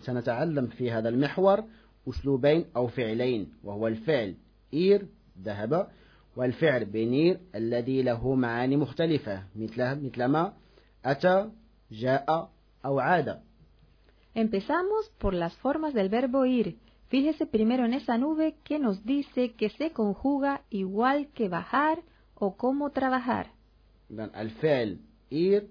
سنتعلم 0.01 0.67
في 0.67 0.91
هذا 0.91 1.09
المحور 1.09 1.63
أسلوبين 2.09 2.65
أو 2.75 2.87
فعلين 2.87 3.53
وهو 3.63 3.87
الفعل 3.87 4.35
إير 4.73 5.07
ذهب 5.41 5.87
والفعل 6.35 6.85
بنير 6.85 7.39
الذي 7.55 8.01
له 8.01 8.35
معاني 8.35 8.77
مختلفة 8.77 9.43
مثل 9.55 10.05
مثلما 10.05 10.53
أتى 11.05 11.49
جاء 11.91 12.49
أو 12.85 12.99
عاد 12.99 13.39
Empezamos 14.35 15.11
por 15.19 15.35
las 15.35 15.55
formas 15.57 15.93
del 15.93 16.09
verbo 16.09 16.45
ir. 16.47 16.79
Fíjese 17.07 17.45
primero 17.45 17.85
en 17.85 17.93
esa 17.93 18.17
nube 18.17 18.55
que 18.63 18.79
nos 18.79 19.05
dice 19.05 19.51
que 19.53 19.69
se 19.69 19.91
conjuga 19.91 20.63
igual 20.71 21.27
que 21.35 21.49
bajar 21.49 21.99
o 22.33 22.57
como 22.57 22.89
trabajar. 22.89 23.51
إذن 24.11 24.29
الفعل 24.35 24.97
إير 25.31 25.67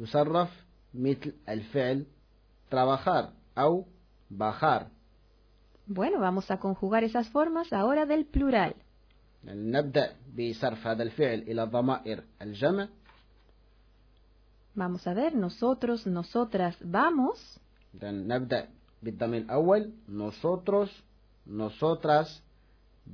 يصرف 0.00 0.66
مثل 0.94 1.32
الفعل 1.48 2.06
trabajar 2.71 3.29
أو 3.57 3.85
bajar 4.31 4.87
Bueno, 5.87 6.19
vamos 6.19 6.49
a 6.49 6.57
conjugar 6.57 7.03
esas 7.03 7.27
formas 7.29 7.71
ahora 7.73 8.05
del 8.05 8.25
plural. 8.25 8.75
يعني 9.43 9.71
نبدأ 9.71 10.15
بصرف 10.37 10.87
هذا 10.87 11.03
الفعل 11.03 11.39
إلى 11.39 11.63
ضمائر 11.63 12.23
الجمع 12.41 12.87
Vamos 14.77 15.07
a 15.07 15.13
ver, 15.13 15.33
nosotros, 15.35 16.05
nosotras, 16.07 16.75
vamos. 16.81 17.59
إذن 17.95 18.27
نبدأ 18.27 18.67
بالضمير 19.03 19.41
الأول 19.41 19.91
nosotros 20.09 20.89
nosotras 21.47 22.41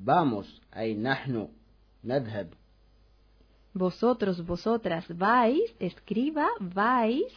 vamos 0.05 0.45
أي 0.77 0.93
نحن 0.95 1.47
نذهب 2.03 2.49
Vosotros, 3.73 4.45
vosotras, 4.45 5.05
vais. 5.07 5.73
Escriba, 5.79 6.47
vais. 6.59 7.31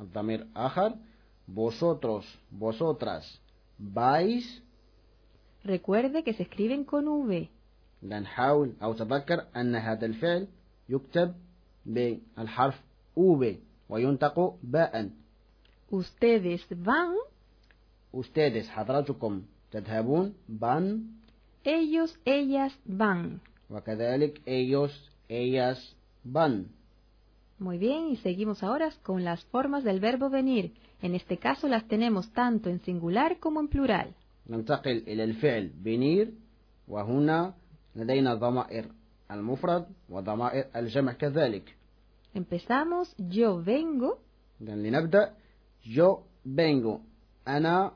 الضمير 0.00 0.46
آخر 0.56 0.94
vosotros 1.46 2.24
vosotras 2.50 3.40
vais 3.78 4.62
Recuerde 5.64 6.22
que 6.22 6.32
se 6.32 6.44
escriben 6.44 6.84
con 6.84 7.08
V. 7.08 7.48
إذا 8.02 8.20
نحاول 8.20 8.72
أو 8.82 8.92
تذكر 8.92 9.46
أن 9.56 9.76
هذا 9.76 10.06
الفعل 10.06 10.48
يكتب 10.88 11.34
بالحرف 11.86 12.80
أوب 13.16 13.56
وينطق 13.88 14.58
باء 14.62 15.10
Ustedes 15.90 16.60
van, 16.70 17.16
ustedes 18.12 18.68
حضراتكم 18.68 19.42
تذهبون 19.70 20.34
van 20.48 21.02
ellos, 21.64 22.18
ellas 22.24 22.72
van. 22.86 23.40
وكذلك 23.70 24.40
ellos 24.46 25.10
ellas 25.28 25.96
van 26.24 26.66
Muy 27.62 27.78
bien, 27.78 28.10
y 28.10 28.16
seguimos 28.16 28.62
ahora 28.62 28.90
con 29.02 29.24
las 29.24 29.44
formas 29.46 29.82
del 29.82 29.98
verbo 29.98 30.30
venir. 30.30 30.74
En 31.02 31.14
este 31.14 31.38
caso 31.38 31.68
las 31.68 31.86
tenemos 31.88 32.30
tanto 32.32 32.70
en 32.70 32.80
singular 32.80 33.38
como 33.38 33.60
en 33.60 33.68
plural. 33.68 34.14
ننتقل 34.48 35.02
إلى 35.08 35.24
الفعل 35.24 35.70
بنير 35.84 36.32
وهنا 36.88 37.54
لدينا 37.96 38.34
ضمائر 38.34 38.86
المفرد 39.30 39.86
وضمائر 40.10 40.64
الجمع 40.76 41.12
كذلك 41.12 41.74
Empezamos, 42.34 43.14
yo 43.18 43.62
vengo, 43.62 44.18
إذا 44.60 44.74
لنبدأ 44.76 45.32
yo 45.84 46.22
vengo 46.46 47.00
أنا 47.48 47.92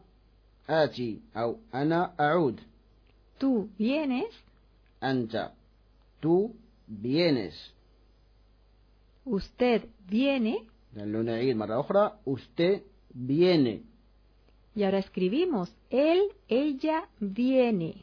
آتي 0.68 1.20
أو 1.37 1.57
أنا 1.75 2.12
أعود 2.20 2.61
tú 3.38 3.68
vienes, 3.79 4.35
أنت 5.03 5.51
tú 6.20 6.55
vienes 6.88 7.55
usted 9.27 9.83
viene, 10.09 10.66
إذا 10.96 11.05
لو 11.05 11.22
نعيد 11.22 11.57
مرة 11.57 11.81
أخرى 11.81 12.12
usted 12.27 12.81
viene 13.14 13.81
y 14.75 14.85
ahora 14.85 14.98
escribimos, 14.98 15.70
él, 15.90 16.18
ella 16.48 17.09
viene. 17.20 17.94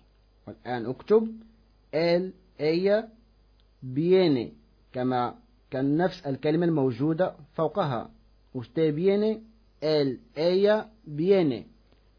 والآن 0.47 0.85
اكتب 0.85 1.27
él 1.93 2.33
ella 2.59 3.07
viene 3.83 4.53
كما 4.93 5.35
كان 5.71 5.97
نفس 5.97 6.21
الكلمة 6.27 6.65
الموجودة 6.65 7.35
فوقها 7.55 8.09
usted 8.55 8.93
viene 8.95 9.41
él 9.81 10.19
ella 10.35 10.89
viene 11.05 11.65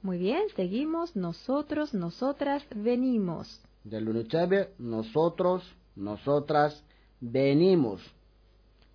Muy 0.03 0.17
bien, 0.19 0.49
seguimos, 0.57 1.15
nosotros, 1.17 1.93
nosotras 1.95 2.63
venimos. 2.75 3.61
إذا 3.87 4.01
لو 4.01 4.13
نتابع 4.13 4.67
nosotros 4.81 5.63
nosotras 5.97 6.83
venimos 7.21 8.01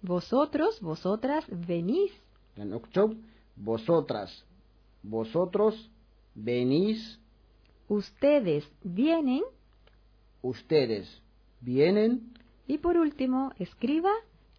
Vosotros, 0.02 0.82
vosotras 0.82 1.46
venís. 1.50 2.12
إذا 2.58 2.76
اكتب 2.76 3.18
vosotras 3.66 4.30
vosotros 5.04 5.90
venís 6.36 7.20
Ustedes 7.90 8.64
vienen. 8.84 9.42
ustedes 10.42 11.22
vienen 11.62 12.34
Y 12.68 12.80
por 12.80 12.98
último, 12.98 13.52
escriba, 13.60 14.12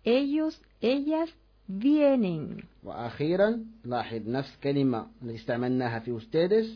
ellos, 0.05 0.61
ellas 0.81 1.31
vienen. 1.69 2.65
وأخيرا 2.85 3.65
لاحظ 3.85 4.29
نفس 4.29 4.57
كلمة 4.63 5.07
التي 5.23 5.35
استعملناها 5.37 5.99
في 5.99 6.19
ustedes 6.21 6.67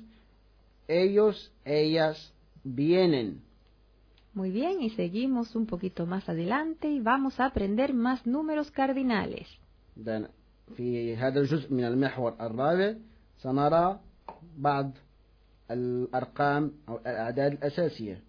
ellos 0.88 1.51
ellas 1.66 2.33
vienen 2.64 3.40
Muy 4.35 4.51
bien, 4.51 4.81
y 4.81 4.90
seguimos 4.90 5.57
un 5.57 5.66
poquito 5.66 6.07
más 6.07 6.29
adelante 6.29 6.88
y 6.88 7.01
vamos 7.01 7.40
a 7.40 7.46
aprender 7.46 7.94
más 7.94 8.27
números 8.27 8.70
cardinales. 8.70 9.49
إذن 9.96 10.29
في 10.77 11.16
هذا 11.16 11.40
الجزء 11.40 11.73
من 11.73 11.85
المحور 11.85 12.37
الرابع 12.40 12.94
سنرى 13.38 14.01
بعض 14.57 14.90
الأرقام 15.70 16.73
أو 16.88 16.99
الأعداد 16.99 17.53
الأساسية 17.53 18.23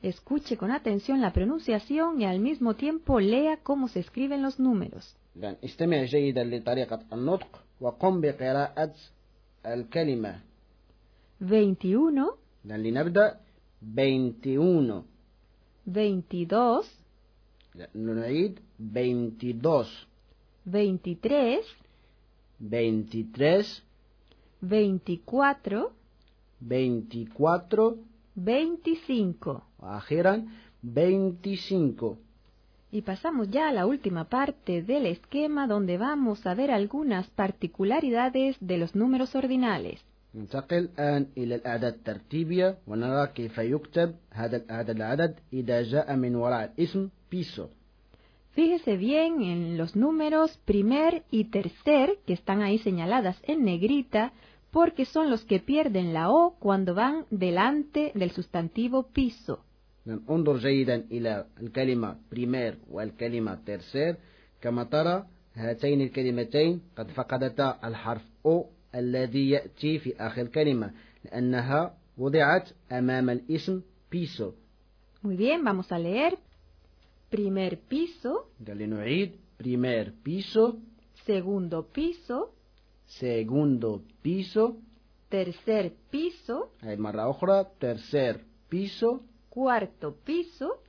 Escuche 0.00 0.56
con 0.56 0.70
atención 0.70 1.20
la 1.20 1.32
pronunciación 1.32 2.20
y 2.20 2.24
al 2.24 2.38
mismo 2.38 2.74
tiempo 2.74 3.18
lea 3.18 3.58
cómo 3.64 3.88
se 3.88 4.00
escriben 4.00 4.42
los 4.42 4.60
números. 4.60 5.16
إذن 5.36 5.56
استمع 5.64 6.04
جيدا 6.04 6.44
لطريقة 6.44 7.00
النطق 7.12 7.64
وقم 7.80 8.20
بقراءة 8.20 8.94
الكلمة 9.66 10.40
21, 11.40 12.26
إذن 12.64 12.82
لنبدأ 12.82 13.40
21 13.82 15.04
veintidós, 15.85 16.89
veintidós, 18.77 20.07
veintitrés, 20.65 21.65
veintitrés, 22.59 23.83
veinticuatro, 24.61 25.91
veinticuatro, 26.59 27.97
veinticinco. 28.35 29.63
Ajeran 29.79 30.47
veinticinco. 30.81 32.17
Y 32.91 33.01
pasamos 33.01 33.49
ya 33.49 33.69
a 33.69 33.71
la 33.71 33.85
última 33.85 34.25
parte 34.25 34.83
del 34.83 35.07
esquema 35.07 35.67
donde 35.67 35.97
vamos 35.97 36.45
a 36.45 36.53
ver 36.53 36.69
algunas 36.71 37.27
particularidades 37.31 38.55
de 38.59 38.77
los 38.77 38.95
números 38.95 39.35
ordinales. 39.35 39.99
ننتقل 40.35 40.77
الآن 40.77 41.25
إلى 41.37 41.55
الأعداد 41.55 41.93
الترتيبية 41.93 42.77
ونرى 42.87 43.27
كيف 43.27 43.57
يكتب 43.57 44.15
هذا 44.31 44.57
العدد 44.57 44.89
العدد 44.89 45.35
إذا 45.53 45.83
جاء 45.83 46.15
من 46.15 46.35
وراء 46.35 46.73
الاسم 46.77 47.09
بيسو 47.31 47.67
Fíjese 48.55 48.97
bien 48.97 49.41
en 49.41 49.77
los 49.79 49.95
números 49.95 50.59
primer 50.65 51.23
y 51.31 51.45
tercer 51.45 52.19
que 52.27 52.33
están 52.33 52.61
ahí 52.61 52.77
señaladas 52.77 53.35
en 53.47 53.65
negrita 53.65 54.31
porque 54.71 55.05
son 55.05 55.31
los 55.31 55.43
que 55.45 55.59
pierden 55.59 56.13
la 56.13 56.29
O 56.29 56.55
cuando 56.59 56.93
van 56.93 57.25
delante 57.31 58.11
del 58.13 58.31
sustantivo 58.31 59.03
piso. 59.03 59.59
انظر 60.29 60.57
جيدا 60.57 60.95
إلى 61.11 61.45
الكلمة 61.61 62.15
بريمير 62.31 62.77
والكلمة 62.91 63.57
ترسير 63.65 64.15
كما 64.61 64.83
ترى 64.83 65.25
هاتين 65.55 66.01
الكلمتين 66.01 66.81
قد 66.97 67.11
فقدتا 67.11 67.79
الحرف 67.83 68.21
أو 68.45 68.65
الذي 68.94 69.50
يأتي 69.50 69.98
في 69.98 70.16
آخر 70.16 70.42
الكلمة 70.42 70.90
لأنها 71.24 71.94
وضعت 72.18 72.68
أمام 72.92 73.30
الاسم 73.30 73.82
بيسو 74.12 74.52
Muy 75.22 75.36
bien, 75.36 75.64
vamos 75.64 75.90
a 75.90 75.98
leer. 75.98 76.38
Primer 77.30 77.76
piso, 77.90 78.46
لنعيد 78.68 79.32
بريمير 79.60 80.12
بيسو 80.24 80.72
segundo 81.26 81.82
piso, 81.92 82.52
segundo 83.06 84.02
piso 84.22 84.76
tercer 85.30 85.92
piso, 86.10 86.68
هاي 86.82 86.96
مرة 86.96 87.30
أخرى 87.30 87.66
tercer 87.80 88.40
piso 88.68 89.20
cuarto 89.50 90.14
piso, 90.24 90.80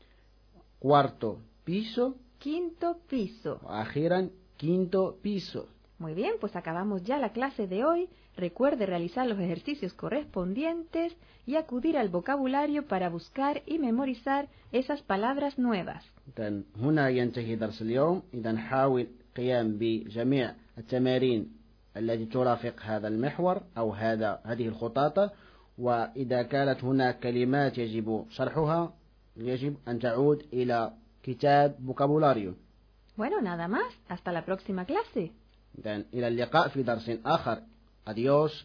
cuarto 0.80 1.40
piso 1.66 2.16
quinto 2.40 2.96
piso. 3.10 3.60
وأخيرا 3.64 4.30
quinto 4.58 5.18
piso 5.22 5.68
Muy 6.00 6.14
bien, 6.14 6.36
pues 6.40 6.56
acabamos 6.56 7.04
ya 7.04 7.18
la 7.18 7.34
clase 7.34 7.68
de 7.68 7.84
hoy. 7.84 8.08
Recuerde 8.38 8.86
realizar 8.86 9.28
los 9.28 9.38
ejercicios 9.38 9.94
correspondientes 9.94 11.14
y 11.46 11.58
acudir 11.58 11.98
al 11.98 12.08
vocabulario 12.08 12.88
para 12.88 13.10
buscar 13.10 13.62
y 13.66 13.80
memorizar 13.80 14.48
esas 14.72 15.02
palabras 15.02 15.60
nuevas. 15.60 16.04
إذا 16.38 16.62
هنا 16.82 17.10
ينتهي 17.10 17.56
درس 17.56 17.82
اليوم 17.82 18.22
إذا 18.34 18.58
حاول 18.58 19.08
قيام 19.38 19.78
بجميع 19.80 20.54
التمارين 20.78 21.52
التي 21.98 22.26
ترافق 22.26 22.82
هذا 22.82 23.08
المحور 23.08 23.62
أو 23.78 23.94
هذا 23.94 24.40
هذه 24.46 24.68
الخطاطة 24.68 25.32
وإذا 25.78 26.44
كانت 26.44 26.84
هناك 26.84 27.20
كلمات 27.20 27.78
يجب 27.78 28.26
شرحها 28.30 28.94
يجب 29.38 29.76
أن 29.88 30.00
تعود 30.00 30.46
إلى 30.54 30.94
كتاب 31.24 31.76
فوكابولاريو 31.88 32.54
Bueno, 33.18 33.42
nada 33.42 33.68
más. 33.68 33.92
Hasta 34.08 34.32
la 34.32 34.46
próxima 34.46 34.86
clase. 34.86 35.34
إذا 35.79 35.97
إلى 36.15 36.29
اللقاء 36.29 36.69
في 36.69 36.83
درس 36.83 37.11
آخر 37.27 37.63
أديوس 38.07 38.65